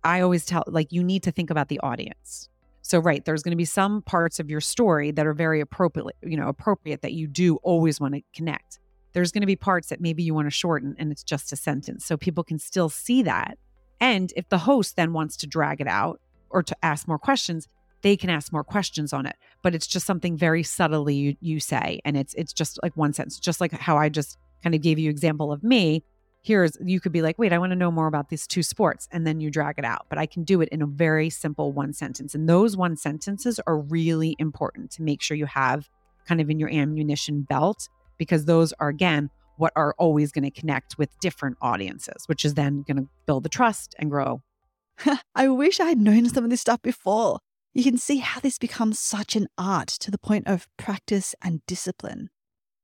I 0.05 0.21
always 0.21 0.45
tell 0.45 0.65
like 0.67 0.93
you 0.93 1.03
need 1.03 1.23
to 1.25 1.33
think 1.33 1.51
about 1.51 1.69
the 1.69 1.81
audience. 1.81 2.49
So 2.83 2.99
right, 2.99 3.25
there's 3.25 3.43
going 3.43 3.53
to 3.53 3.57
be 3.57 3.65
some 3.65 4.03
parts 4.03 4.41
of 4.41 4.51
your 4.51 4.61
story 4.61 5.11
that 5.13 5.27
are 5.27 5.35
very 5.35 5.61
appropriate, 5.61 6.17
you 6.23 6.37
know, 6.37 6.49
appropriate 6.49 7.03
that 7.03 7.13
you 7.13 7.27
do 7.27 7.57
always 7.57 8.01
want 8.01 8.15
to 8.15 8.23
connect. 8.35 8.81
There's 9.13 9.33
going 9.33 9.43
to 9.43 9.47
be 9.47 9.57
parts 9.57 9.89
that 9.89 10.01
maybe 10.01 10.23
you 10.23 10.35
want 10.35 10.47
to 10.47 10.51
shorten 10.51 10.95
and 10.99 11.13
it's 11.13 11.23
just 11.23 11.53
a 11.53 11.57
sentence 11.57 12.05
so 12.05 12.17
people 12.17 12.43
can 12.43 12.59
still 12.59 12.89
see 12.89 13.23
that. 13.23 13.59
And 14.01 14.33
if 14.35 14.49
the 14.49 14.59
host 14.59 14.97
then 14.97 15.13
wants 15.13 15.37
to 15.39 15.47
drag 15.47 15.81
it 15.81 15.87
out 15.87 16.21
or 16.49 16.63
to 16.63 16.77
ask 16.83 17.07
more 17.07 17.19
questions, 17.19 17.69
they 18.03 18.17
can 18.17 18.31
ask 18.31 18.53
more 18.53 18.65
questions 18.65 19.13
on 19.13 19.27
it. 19.27 19.37
But 19.63 19.75
it's 19.75 19.87
just 19.87 20.07
something 20.07 20.37
very 20.37 20.63
subtly 20.63 21.15
you, 21.15 21.37
you 21.41 21.61
say 21.61 22.01
and 22.05 22.17
it's 22.17 22.35
it's 22.35 22.53
just 22.53 22.79
like 22.83 22.97
one 22.97 23.13
sentence, 23.13 23.39
just 23.39 23.61
like 23.61 23.73
how 23.73 23.99
I 23.99 24.09
just 24.09 24.39
kind 24.63 24.75
of 24.75 24.81
gave 24.81 24.99
you 24.99 25.11
example 25.11 25.53
of 25.53 25.63
me 25.63 26.03
here's 26.42 26.76
you 26.83 27.00
could 27.00 27.12
be 27.12 27.22
like 27.22 27.38
wait 27.38 27.53
i 27.53 27.59
want 27.59 27.70
to 27.70 27.76
know 27.76 27.90
more 27.90 28.07
about 28.07 28.29
these 28.29 28.46
two 28.46 28.62
sports 28.62 29.09
and 29.12 29.26
then 29.26 29.40
you 29.40 29.50
drag 29.50 29.79
it 29.79 29.85
out 29.85 30.07
but 30.09 30.18
i 30.18 30.26
can 30.26 30.42
do 30.44 30.61
it 30.61 30.68
in 30.70 30.83
a 30.83 30.87
very 30.87 31.29
simple 31.31 31.72
one 31.72 31.92
sentence 31.92 32.35
and 32.35 32.48
those 32.48 32.76
one 32.76 32.96
sentences 32.96 33.61
are 33.66 33.79
really 33.79 34.37
important 34.38 34.90
to 34.90 35.03
make 35.03 35.20
sure 35.20 35.37
you 35.37 35.46
have 35.46 35.88
kind 36.26 36.40
of 36.40 36.48
in 36.50 36.59
your 36.59 36.70
ammunition 36.70 37.42
belt 37.42 37.88
because 38.18 38.44
those 38.44 38.72
are 38.74 38.88
again 38.88 39.31
what 39.57 39.72
are 39.76 39.94
always 39.98 40.33
going 40.33 40.44
to 40.44 40.50
connect 40.50 40.96
with 40.96 41.11
different 41.20 41.57
audiences 41.61 42.24
which 42.26 42.44
is 42.44 42.55
then 42.55 42.83
going 42.87 42.96
to 42.96 43.09
build 43.26 43.42
the 43.42 43.48
trust 43.48 43.94
and 43.98 44.11
grow. 44.11 44.42
I 45.35 45.48
wish 45.48 45.81
i 45.81 45.87
had 45.87 45.98
known 45.98 46.29
some 46.29 46.44
of 46.44 46.50
this 46.50 46.61
stuff 46.61 46.83
before. 46.83 47.40
You 47.72 47.85
can 47.85 47.98
see 47.98 48.18
how 48.18 48.40
this 48.40 48.59
becomes 48.59 48.98
such 48.98 49.37
an 49.37 49.46
art 49.57 49.88
to 49.88 50.11
the 50.11 50.18
point 50.18 50.46
of 50.48 50.68
practice 50.76 51.35
and 51.42 51.64
discipline 51.66 52.31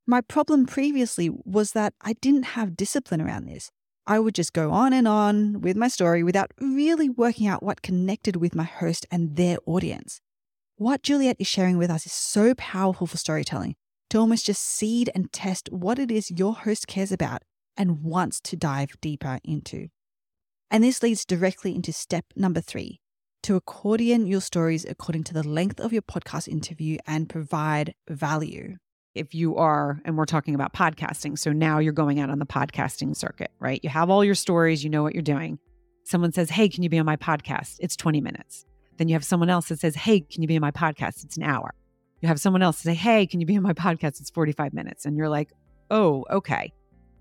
my 0.06 0.20
problem 0.20 0.66
previously 0.66 1.30
was 1.44 1.72
that 1.72 1.94
I 2.00 2.14
didn't 2.14 2.44
have 2.44 2.76
discipline 2.76 3.20
around 3.20 3.46
this. 3.46 3.70
I 4.06 4.20
would 4.20 4.36
just 4.36 4.52
go 4.52 4.70
on 4.70 4.92
and 4.92 5.08
on 5.08 5.60
with 5.60 5.76
my 5.76 5.88
story 5.88 6.22
without 6.22 6.52
really 6.60 7.08
working 7.08 7.48
out 7.48 7.62
what 7.62 7.82
connected 7.82 8.36
with 8.36 8.54
my 8.54 8.62
host 8.62 9.04
and 9.10 9.34
their 9.34 9.56
audience. 9.66 10.20
What 10.76 11.02
Juliet 11.02 11.36
is 11.40 11.48
sharing 11.48 11.76
with 11.76 11.90
us 11.90 12.06
is 12.06 12.12
so 12.12 12.54
powerful 12.54 13.08
for 13.08 13.16
storytelling 13.16 13.74
to 14.10 14.18
almost 14.18 14.46
just 14.46 14.62
seed 14.62 15.10
and 15.12 15.32
test 15.32 15.68
what 15.72 15.98
it 15.98 16.12
is 16.12 16.30
your 16.30 16.54
host 16.54 16.86
cares 16.86 17.10
about 17.10 17.42
and 17.76 18.04
wants 18.04 18.40
to 18.42 18.56
dive 18.56 18.90
deeper 19.00 19.40
into. 19.42 19.88
And 20.70 20.84
this 20.84 21.02
leads 21.02 21.24
directly 21.24 21.74
into 21.74 21.92
step 21.92 22.26
number 22.36 22.60
three 22.60 23.00
to 23.42 23.56
accordion 23.56 24.26
your 24.26 24.40
stories 24.40 24.84
according 24.84 25.24
to 25.24 25.34
the 25.34 25.46
length 25.46 25.80
of 25.80 25.92
your 25.92 26.02
podcast 26.02 26.46
interview 26.46 26.98
and 27.06 27.28
provide 27.28 27.94
value 28.08 28.76
if 29.16 29.34
you 29.34 29.56
are, 29.56 30.00
and 30.04 30.16
we're 30.16 30.26
talking 30.26 30.54
about 30.54 30.72
podcasting. 30.72 31.38
So 31.38 31.52
now 31.52 31.78
you're 31.78 31.92
going 31.92 32.20
out 32.20 32.30
on 32.30 32.38
the 32.38 32.46
podcasting 32.46 33.16
circuit, 33.16 33.50
right? 33.58 33.80
You 33.82 33.90
have 33.90 34.10
all 34.10 34.24
your 34.24 34.34
stories, 34.34 34.84
you 34.84 34.90
know 34.90 35.02
what 35.02 35.14
you're 35.14 35.22
doing. 35.22 35.58
Someone 36.04 36.32
says, 36.32 36.50
Hey, 36.50 36.68
can 36.68 36.82
you 36.82 36.88
be 36.88 36.98
on 36.98 37.06
my 37.06 37.16
podcast? 37.16 37.76
It's 37.80 37.96
20 37.96 38.20
minutes. 38.20 38.64
Then 38.96 39.08
you 39.08 39.14
have 39.14 39.24
someone 39.24 39.50
else 39.50 39.68
that 39.68 39.80
says, 39.80 39.94
Hey, 39.94 40.20
can 40.20 40.42
you 40.42 40.48
be 40.48 40.56
on 40.56 40.60
my 40.60 40.70
podcast? 40.70 41.24
It's 41.24 41.36
an 41.36 41.42
hour. 41.42 41.74
You 42.20 42.28
have 42.28 42.40
someone 42.40 42.62
else 42.62 42.78
say, 42.78 42.94
Hey, 42.94 43.26
can 43.26 43.40
you 43.40 43.46
be 43.46 43.56
on 43.56 43.62
my 43.62 43.72
podcast? 43.72 44.20
It's 44.20 44.30
45 44.30 44.72
minutes. 44.72 45.04
And 45.06 45.16
you're 45.16 45.28
like, 45.28 45.50
Oh, 45.90 46.24
okay. 46.30 46.72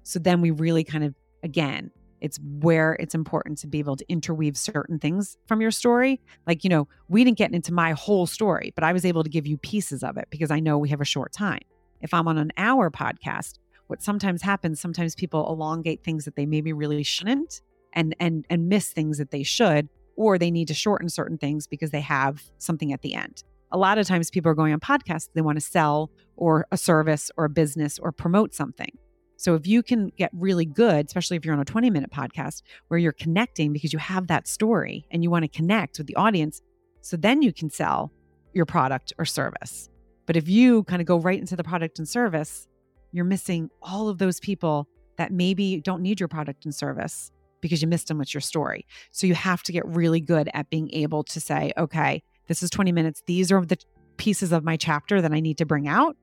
So 0.04 0.20
then 0.20 0.42
we 0.42 0.52
really 0.52 0.84
kind 0.84 1.04
of, 1.04 1.16
again, 1.44 1.92
it's 2.22 2.40
where 2.60 2.94
it's 2.94 3.14
important 3.14 3.58
to 3.60 3.68
be 3.68 3.80
able 3.80 3.96
to 3.96 4.06
interweave 4.10 4.58
certain 4.58 5.00
things 5.00 5.38
from 5.48 5.62
your 5.62 5.72
story. 5.72 6.22
Like, 6.48 6.64
you 6.64 6.70
know, 6.70 6.88
we 7.08 7.24
didn't 7.24 7.38
get 7.38 7.54
into 7.54 7.74
my 7.74 7.92
whole 7.92 8.26
story, 8.26 8.72
but 8.76 8.84
I 8.84 8.94
was 8.94 9.06
able 9.06 9.24
to 9.24 9.30
give 9.30 9.46
you 9.46 9.58
pieces 9.58 10.04
of 10.04 10.18
it 10.18 10.28
because 10.30 10.52
I 10.52 10.60
know 10.60 10.78
we 10.78 10.90
have 10.90 11.02
a 11.02 11.06
short 11.06 11.34
time. 11.34 11.62
If 12.02 12.14
I'm 12.14 12.28
on 12.28 12.38
an 12.38 12.52
hour 12.58 12.92
podcast, 12.92 13.60
what 13.88 14.02
sometimes 14.02 14.42
happens, 14.42 14.80
sometimes 14.80 15.16
people 15.16 15.48
elongate 15.48 16.04
things 16.04 16.26
that 16.26 16.36
they 16.36 16.46
maybe 16.46 16.74
really 16.74 17.04
shouldn't 17.04 17.62
and 17.94 18.16
and 18.20 18.46
and 18.50 18.68
miss 18.68 18.92
things 18.92 19.18
that 19.18 19.32
they 19.32 19.44
should, 19.44 19.90
or 20.16 20.38
they 20.38 20.52
need 20.52 20.68
to 20.68 20.74
shorten 20.74 21.10
certain 21.10 21.38
things 21.38 21.68
because 21.68 21.92
they 21.92 22.02
have 22.02 22.44
something 22.58 22.92
at 22.94 23.02
the 23.02 23.14
end. 23.14 23.44
A 23.72 23.78
lot 23.78 23.98
of 23.98 24.08
times 24.08 24.30
people 24.30 24.52
are 24.52 24.56
going 24.56 24.74
on 24.74 24.80
podcasts, 24.80 25.30
they 25.34 25.42
want 25.42 25.58
to 25.58 25.66
sell 25.66 26.12
or 26.36 26.68
a 26.72 26.78
service 26.78 27.32
or 27.38 27.46
a 27.46 27.50
business 27.50 28.00
or 28.00 28.12
promote 28.12 28.54
something. 28.54 28.98
So 29.38 29.56
if 29.56 29.68
you 29.68 29.84
can 29.84 30.10
get 30.18 30.32
really 30.34 30.66
good, 30.66 31.08
especially 31.08 31.38
if 31.38 31.46
you're 31.46 31.54
on 31.54 31.60
a 31.60 31.66
20 31.66 31.90
minute 31.90 32.12
podcast 32.12 32.62
where 32.88 32.98
you're 32.98 33.12
connecting 33.12 33.74
because 33.74 33.92
you 33.92 34.00
have 34.00 34.28
that 34.28 34.48
story 34.48 35.06
and 35.12 35.24
you 35.24 35.30
want 35.30 35.44
to 35.44 35.50
connect 35.50 35.98
with 35.98 36.08
the 36.08 36.16
audience, 36.16 36.62
so 37.02 37.18
then 37.18 37.42
you 37.42 37.52
can 37.54 37.70
sell 37.70 38.12
your 38.54 38.66
product 38.66 39.14
or 39.18 39.26
service. 39.26 39.90
But 40.26 40.38
if 40.38 40.48
you 40.50 40.84
kind 40.84 41.02
of 41.02 41.08
go 41.08 41.20
right 41.20 41.40
into 41.40 41.56
the 41.56 41.64
product 41.64 42.00
and 42.00 42.08
service, 42.08 42.68
you're 43.12 43.26
missing 43.26 43.70
all 43.82 44.10
of 44.10 44.18
those 44.18 44.40
people 44.40 44.88
that 45.18 45.32
maybe 45.32 45.80
don't 45.82 46.02
need 46.02 46.20
your 46.20 46.28
product 46.28 46.66
and 46.66 46.74
service 46.74 47.32
because 47.62 47.82
you 47.82 47.88
missed 47.88 48.08
them 48.08 48.18
with 48.18 48.34
your 48.34 48.42
story. 48.42 48.86
So 49.12 49.28
you 49.28 49.34
have 49.34 49.64
to 49.64 49.72
get 49.72 49.88
really 49.88 50.20
good 50.20 50.50
at 50.54 50.70
being 50.70 50.92
able 50.94 51.24
to 51.24 51.40
say, 51.40 51.72
okay, 51.78 52.22
this 52.48 52.62
is 52.62 52.70
20 52.70 52.92
minutes. 52.92 53.24
These 53.26 53.52
are 53.52 53.64
the 53.66 53.78
pieces 54.18 54.52
of 54.52 54.64
my 54.64 54.78
chapter 54.78 55.22
that 55.22 55.32
I 55.32 55.40
need 55.40 55.58
to 55.60 55.66
bring 55.66 55.88
out. 55.88 56.16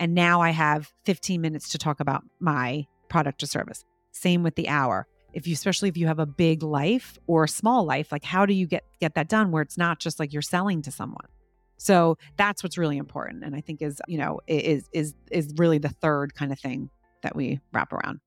And 0.00 0.14
now 0.14 0.40
I 0.40 0.50
have 0.50 0.92
15 1.04 1.40
minutes 1.40 1.68
to 1.70 1.78
talk 1.78 2.00
about 2.00 2.24
my 2.40 2.86
product 3.08 3.42
or 3.42 3.46
service. 3.46 3.84
Same 4.12 4.42
with 4.42 4.54
the 4.54 4.68
hour. 4.68 5.06
If 5.32 5.46
you 5.46 5.52
especially 5.52 5.88
if 5.88 5.96
you 5.96 6.06
have 6.06 6.18
a 6.18 6.26
big 6.26 6.62
life 6.62 7.18
or 7.26 7.44
a 7.44 7.48
small 7.48 7.84
life, 7.84 8.10
like 8.10 8.24
how 8.24 8.46
do 8.46 8.54
you 8.54 8.66
get 8.66 8.84
get 9.00 9.14
that 9.14 9.28
done 9.28 9.50
where 9.50 9.62
it's 9.62 9.76
not 9.76 10.00
just 10.00 10.18
like 10.18 10.32
you're 10.32 10.42
selling 10.42 10.82
to 10.82 10.90
someone? 10.90 11.26
So 11.78 12.18
that's 12.36 12.62
what's 12.62 12.76
really 12.76 12.98
important. 12.98 13.44
And 13.44 13.54
I 13.54 13.60
think 13.60 13.80
is, 13.80 14.02
you 14.06 14.18
know, 14.18 14.40
is 14.46 14.88
is 14.92 15.14
is 15.30 15.54
really 15.56 15.78
the 15.78 15.88
third 15.88 16.34
kind 16.34 16.52
of 16.52 16.58
thing 16.58 16.90
that 17.22 17.34
we 17.34 17.60
wrap 17.72 17.92
around. 17.92 18.20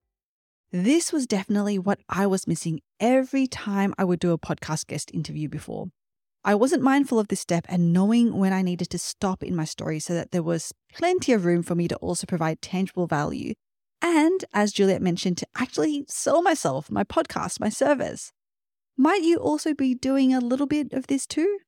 This 0.72 1.12
was 1.12 1.28
definitely 1.28 1.78
what 1.78 2.00
I 2.08 2.28
was 2.28 2.48
missing 2.48 2.80
every 3.00 3.46
time 3.46 3.94
I 3.98 4.06
would 4.06 4.20
do 4.20 4.32
a 4.32 4.38
podcast 4.38 4.88
guest 4.88 5.12
interview 5.14 5.50
before. 5.50 5.88
I 6.44 6.56
wasn't 6.56 6.82
mindful 6.82 7.20
of 7.20 7.28
this 7.28 7.42
step 7.42 7.66
and 7.70 7.94
knowing 7.94 8.38
when 8.38 8.54
I 8.54 8.62
needed 8.62 8.90
to 8.92 8.98
stop 8.98 9.44
in 9.44 9.56
my 9.56 9.66
story 9.66 10.00
so 10.00 10.14
that 10.14 10.32
there 10.32 10.42
was 10.42 10.72
plenty 10.94 11.34
of 11.34 11.46
room 11.46 11.62
for 11.62 11.76
me 11.76 11.88
to 11.90 11.96
also 11.98 12.26
provide 12.26 12.62
tangible 12.62 13.06
value. 13.06 13.54
And 14.02 14.44
as 14.54 14.72
Juliet 14.72 15.02
mentioned, 15.02 15.38
to 15.38 15.48
actually 15.56 16.06
sell 16.08 16.42
myself, 16.42 16.90
my 16.90 17.04
podcast, 17.04 17.60
my 17.60 17.70
service. 17.70 18.32
Might 18.98 19.22
you 19.22 19.38
also 19.38 19.74
be 19.74 19.94
doing 19.94 20.34
a 20.34 20.40
little 20.40 20.66
bit 20.66 20.94
of 20.94 21.08
this 21.08 21.28
too? 21.28 21.60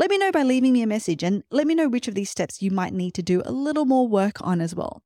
Let 0.00 0.08
me 0.08 0.16
know 0.16 0.32
by 0.32 0.44
leaving 0.44 0.72
me 0.72 0.80
a 0.80 0.86
message 0.86 1.22
and 1.22 1.42
let 1.50 1.66
me 1.66 1.74
know 1.74 1.86
which 1.86 2.08
of 2.08 2.14
these 2.14 2.30
steps 2.30 2.62
you 2.62 2.70
might 2.70 2.94
need 2.94 3.12
to 3.12 3.22
do 3.22 3.42
a 3.44 3.52
little 3.52 3.84
more 3.84 4.08
work 4.08 4.38
on 4.40 4.62
as 4.62 4.74
well. 4.74 5.02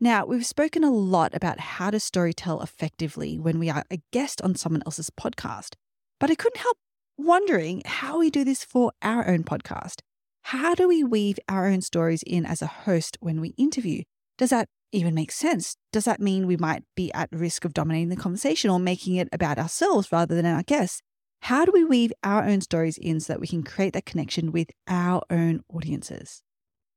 Now, 0.00 0.26
we've 0.26 0.44
spoken 0.44 0.82
a 0.82 0.90
lot 0.90 1.32
about 1.36 1.60
how 1.60 1.92
to 1.92 1.98
storytell 1.98 2.60
effectively 2.60 3.38
when 3.38 3.60
we 3.60 3.70
are 3.70 3.84
a 3.92 4.02
guest 4.12 4.42
on 4.42 4.56
someone 4.56 4.82
else's 4.86 5.08
podcast, 5.08 5.74
but 6.18 6.32
I 6.32 6.34
couldn't 6.34 6.60
help 6.60 6.78
wondering 7.16 7.82
how 7.86 8.18
we 8.18 8.28
do 8.28 8.42
this 8.42 8.64
for 8.64 8.90
our 9.02 9.28
own 9.28 9.44
podcast. 9.44 10.00
How 10.42 10.74
do 10.74 10.88
we 10.88 11.04
weave 11.04 11.38
our 11.48 11.68
own 11.68 11.80
stories 11.80 12.24
in 12.26 12.44
as 12.44 12.60
a 12.60 12.66
host 12.66 13.16
when 13.20 13.40
we 13.40 13.50
interview? 13.50 14.02
Does 14.36 14.50
that 14.50 14.66
even 14.90 15.14
make 15.14 15.30
sense? 15.30 15.76
Does 15.92 16.06
that 16.06 16.18
mean 16.18 16.48
we 16.48 16.56
might 16.56 16.82
be 16.96 17.12
at 17.12 17.28
risk 17.30 17.64
of 17.64 17.72
dominating 17.72 18.08
the 18.08 18.16
conversation 18.16 18.68
or 18.68 18.80
making 18.80 19.14
it 19.14 19.28
about 19.30 19.58
ourselves 19.58 20.10
rather 20.10 20.34
than 20.34 20.44
our 20.44 20.64
guests? 20.64 21.02
How 21.44 21.66
do 21.66 21.72
we 21.72 21.84
weave 21.84 22.10
our 22.22 22.42
own 22.42 22.62
stories 22.62 22.96
in 22.96 23.20
so 23.20 23.30
that 23.30 23.38
we 23.38 23.46
can 23.46 23.62
create 23.62 23.92
that 23.92 24.06
connection 24.06 24.50
with 24.50 24.70
our 24.88 25.20
own 25.28 25.60
audiences? 25.68 26.40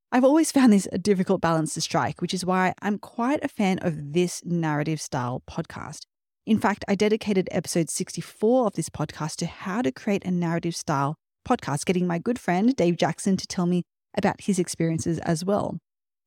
I've 0.10 0.24
always 0.24 0.54
found 0.54 0.72
this 0.72 0.88
a 0.90 0.98
difficult 0.98 1.42
balance 1.42 1.74
to 1.74 1.82
strike, 1.82 2.22
which 2.22 2.34
is 2.34 2.46
why 2.46 2.74
I'm 2.82 2.98
quite 2.98 3.44
a 3.44 3.50
fan 3.50 3.78
of 3.80 4.14
this 4.14 4.42
narrative 4.46 5.02
style 5.02 5.44
podcast. 5.52 6.04
In 6.46 6.60
fact, 6.60 6.86
I 6.88 6.96
dedicated 6.96 7.50
episode 7.52 7.90
64 7.90 8.68
of 8.68 8.74
this 8.76 8.88
podcast 8.88 9.36
to 9.40 9.48
how 9.48 9.82
to 9.82 9.92
create 9.92 10.24
a 10.24 10.32
narrative 10.32 10.78
style 10.78 11.18
podcast, 11.46 11.84
getting 11.84 12.08
my 12.08 12.18
good 12.18 12.40
friend 12.40 12.74
Dave 12.74 12.96
Jackson 12.96 13.36
to 13.36 13.48
tell 13.48 13.66
me 13.66 13.84
about 14.18 14.40
his 14.40 14.60
experiences 14.60 15.20
as 15.20 15.44
well. 15.44 15.78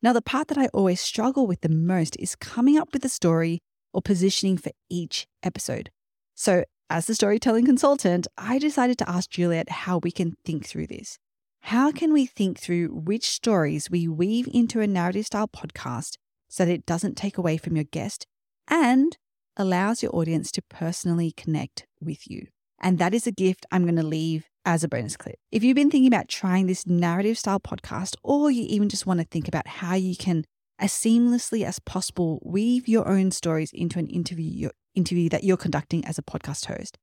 Now, 0.03 0.13
the 0.13 0.21
part 0.21 0.49
that 0.49 0.59
I 0.59 0.67
always 0.75 1.01
struggle 1.01 1.47
with 1.47 1.63
the 1.63 1.71
most 1.71 2.17
is 2.19 2.37
coming 2.37 2.77
up 2.77 2.93
with 2.93 3.03
a 3.03 3.09
story 3.09 3.61
or 3.95 4.03
positioning 4.03 4.59
for 4.59 4.73
each 4.91 5.27
episode. 5.43 5.89
So, 6.35 6.65
as 6.91 7.07
the 7.07 7.15
storytelling 7.15 7.65
consultant, 7.65 8.27
I 8.37 8.59
decided 8.59 8.99
to 8.99 9.09
ask 9.09 9.31
Juliet 9.31 9.71
how 9.71 9.99
we 9.99 10.11
can 10.11 10.35
think 10.45 10.67
through 10.67 10.89
this. 10.89 11.19
How 11.61 11.93
can 11.93 12.13
we 12.13 12.27
think 12.27 12.59
through 12.59 12.89
which 12.89 13.31
stories 13.31 13.89
we 13.89 14.09
weave 14.09 14.49
into 14.53 14.81
a 14.81 14.89
narrative 14.89 15.27
style 15.27 15.47
podcast 15.47 16.17
so 16.49 16.65
that 16.65 16.73
it 16.73 16.87
doesn't 16.87 17.17
take 17.17 17.39
away 17.39 17.59
from 17.59 17.77
your 17.77 17.85
guest 17.85 18.27
and 18.67 19.17
allows 19.57 20.03
your 20.03 20.15
audience 20.17 20.51
to 20.53 20.63
personally 20.63 21.31
connect 21.31 21.87
with 22.01 22.29
you? 22.29 22.49
And 22.81 22.99
that 22.99 23.15
is 23.15 23.27
a 23.27 23.33
gift 23.33 23.67
I'm 23.71 23.85
going 23.85 23.95
to 23.95 24.03
leave 24.03 24.49
as 24.65 24.83
a 24.83 24.89
bonus 24.89 25.17
clip. 25.17 25.37
If 25.53 25.63
you've 25.63 25.77
been 25.77 25.91
thinking 25.91 26.13
about 26.13 26.29
trying 26.29 26.67
this 26.67 26.89
narrative 26.89 27.39
style 27.39 27.61
podcast, 27.61 28.17
or 28.25 28.51
you 28.51 28.65
even 28.69 28.89
just 28.89 29.07
want 29.07 29.21
to 29.21 29.27
think 29.27 29.47
about 29.47 29.69
how 29.69 29.95
you 29.95 30.17
can, 30.17 30.45
as 30.81 30.91
seamlessly 30.91 31.65
as 31.65 31.79
possible, 31.79 32.41
weave 32.45 32.89
your 32.89 33.07
own 33.07 33.31
stories 33.31 33.71
into 33.73 34.01
an 34.01 34.09
interview 34.09 34.71
interview 35.01 35.29
that 35.31 35.45
you're 35.45 35.57
conducting 35.67 36.05
as 36.05 36.19
a 36.19 36.23
podcast 36.23 36.67
host. 36.67 36.99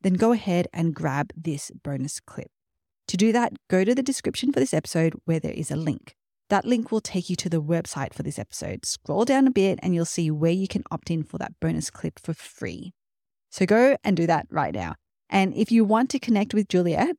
then 0.00 0.14
go 0.14 0.32
ahead 0.32 0.66
and 0.72 0.96
grab 0.96 1.32
this 1.36 1.70
bonus 1.84 2.18
clip. 2.18 2.50
To 3.06 3.16
do 3.16 3.30
that, 3.32 3.52
go 3.68 3.84
to 3.84 3.94
the 3.94 4.02
description 4.02 4.52
for 4.52 4.58
this 4.58 4.74
episode 4.74 5.12
where 5.26 5.38
there 5.38 5.52
is 5.52 5.70
a 5.70 5.76
link. 5.76 6.14
That 6.48 6.64
link 6.64 6.90
will 6.90 7.00
take 7.00 7.30
you 7.30 7.36
to 7.36 7.48
the 7.48 7.62
website 7.62 8.12
for 8.12 8.22
this 8.22 8.38
episode. 8.38 8.84
Scroll 8.84 9.24
down 9.24 9.46
a 9.46 9.50
bit 9.50 9.78
and 9.82 9.94
you'll 9.94 10.04
see 10.04 10.30
where 10.30 10.58
you 10.62 10.66
can 10.66 10.82
opt 10.90 11.10
in 11.10 11.22
for 11.22 11.38
that 11.38 11.52
bonus 11.60 11.88
clip 11.88 12.18
for 12.18 12.34
free. 12.34 12.92
So 13.50 13.64
go 13.64 13.96
and 14.02 14.16
do 14.16 14.26
that 14.26 14.46
right 14.50 14.74
now. 14.74 14.96
And 15.30 15.54
if 15.54 15.70
you 15.70 15.84
want 15.84 16.10
to 16.10 16.18
connect 16.18 16.52
with 16.52 16.68
Juliet, 16.68 17.16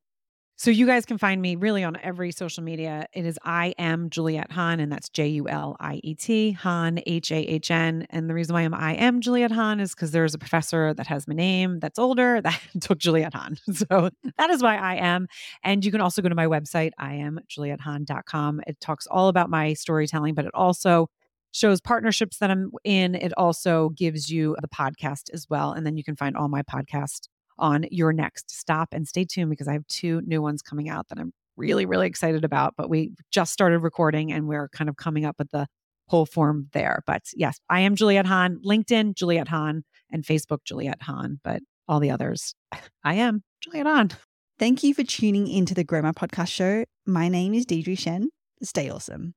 so 0.55 0.69
you 0.69 0.85
guys 0.85 1.05
can 1.05 1.17
find 1.17 1.41
me 1.41 1.55
really 1.55 1.83
on 1.83 1.97
every 2.03 2.31
social 2.31 2.63
media. 2.63 3.07
It 3.13 3.25
is 3.25 3.39
I 3.43 3.73
am 3.79 4.09
Juliet 4.09 4.51
Hahn, 4.51 4.79
and 4.79 4.91
that's 4.91 5.09
J 5.09 5.27
U 5.29 5.49
L 5.49 5.75
I 5.79 5.99
E 6.03 6.13
T 6.13 6.51
Hahn 6.51 6.99
H 7.07 7.31
A 7.31 7.37
H 7.37 7.71
N. 7.71 8.05
And 8.11 8.29
the 8.29 8.35
reason 8.35 8.53
why 8.53 8.61
I'm 8.61 8.73
I 8.73 8.93
am 8.93 9.19
Juliet 9.19 9.51
Hahn 9.51 9.79
is 9.79 9.95
because 9.95 10.11
there's 10.11 10.35
a 10.35 10.37
professor 10.37 10.93
that 10.93 11.07
has 11.07 11.27
my 11.27 11.33
name 11.33 11.79
that's 11.79 11.97
older 11.97 12.39
that 12.41 12.61
took 12.81 12.99
Juliet 12.99 13.33
Hahn. 13.33 13.57
So 13.73 14.11
that 14.37 14.49
is 14.51 14.61
why 14.61 14.77
I 14.77 14.95
am. 14.95 15.27
And 15.63 15.83
you 15.83 15.91
can 15.91 15.99
also 15.99 16.21
go 16.21 16.29
to 16.29 16.35
my 16.35 16.45
website, 16.45 16.91
I 16.99 17.15
am 17.15 17.39
JulietHahn.com. 17.49 18.61
It 18.67 18.79
talks 18.79 19.07
all 19.07 19.29
about 19.29 19.49
my 19.49 19.73
storytelling, 19.73 20.35
but 20.35 20.45
it 20.45 20.53
also 20.53 21.09
shows 21.51 21.81
partnerships 21.81 22.37
that 22.37 22.51
I'm 22.51 22.71
in. 22.83 23.15
It 23.15 23.33
also 23.37 23.89
gives 23.89 24.29
you 24.29 24.55
the 24.61 24.67
podcast 24.67 25.31
as 25.33 25.47
well. 25.49 25.71
And 25.71 25.85
then 25.85 25.97
you 25.97 26.03
can 26.03 26.15
find 26.15 26.37
all 26.37 26.49
my 26.49 26.61
podcast 26.63 27.27
on 27.57 27.85
your 27.91 28.13
next 28.13 28.51
stop 28.51 28.89
and 28.91 29.07
stay 29.07 29.25
tuned 29.25 29.49
because 29.49 29.67
I 29.67 29.73
have 29.73 29.87
two 29.87 30.21
new 30.21 30.41
ones 30.41 30.61
coming 30.61 30.89
out 30.89 31.09
that 31.09 31.19
I'm 31.19 31.33
really, 31.55 31.85
really 31.85 32.07
excited 32.07 32.43
about. 32.43 32.73
But 32.77 32.89
we 32.89 33.11
just 33.31 33.53
started 33.53 33.79
recording 33.79 34.31
and 34.31 34.47
we're 34.47 34.69
kind 34.69 34.89
of 34.89 34.97
coming 34.97 35.25
up 35.25 35.35
with 35.37 35.51
the 35.51 35.67
whole 36.07 36.25
form 36.25 36.67
there. 36.73 37.03
But 37.05 37.23
yes, 37.35 37.59
I 37.69 37.81
am 37.81 37.95
Juliet 37.95 38.25
Hahn, 38.25 38.59
LinkedIn, 38.65 39.15
Juliet 39.15 39.47
Hahn, 39.47 39.83
and 40.11 40.23
Facebook, 40.23 40.59
Juliet 40.65 41.01
Hahn. 41.01 41.39
But 41.43 41.61
all 41.87 41.99
the 41.99 42.11
others, 42.11 42.53
I 43.03 43.15
am 43.15 43.43
Juliet 43.61 43.87
Hahn. 43.87 44.11
Thank 44.59 44.83
you 44.83 44.93
for 44.93 45.03
tuning 45.03 45.47
into 45.47 45.73
the 45.73 45.83
Grow 45.83 46.01
My 46.01 46.11
Podcast 46.11 46.49
show. 46.49 46.85
My 47.05 47.27
name 47.27 47.53
is 47.53 47.65
Deidre 47.65 47.97
Shen. 47.97 48.29
Stay 48.61 48.89
awesome. 48.89 49.33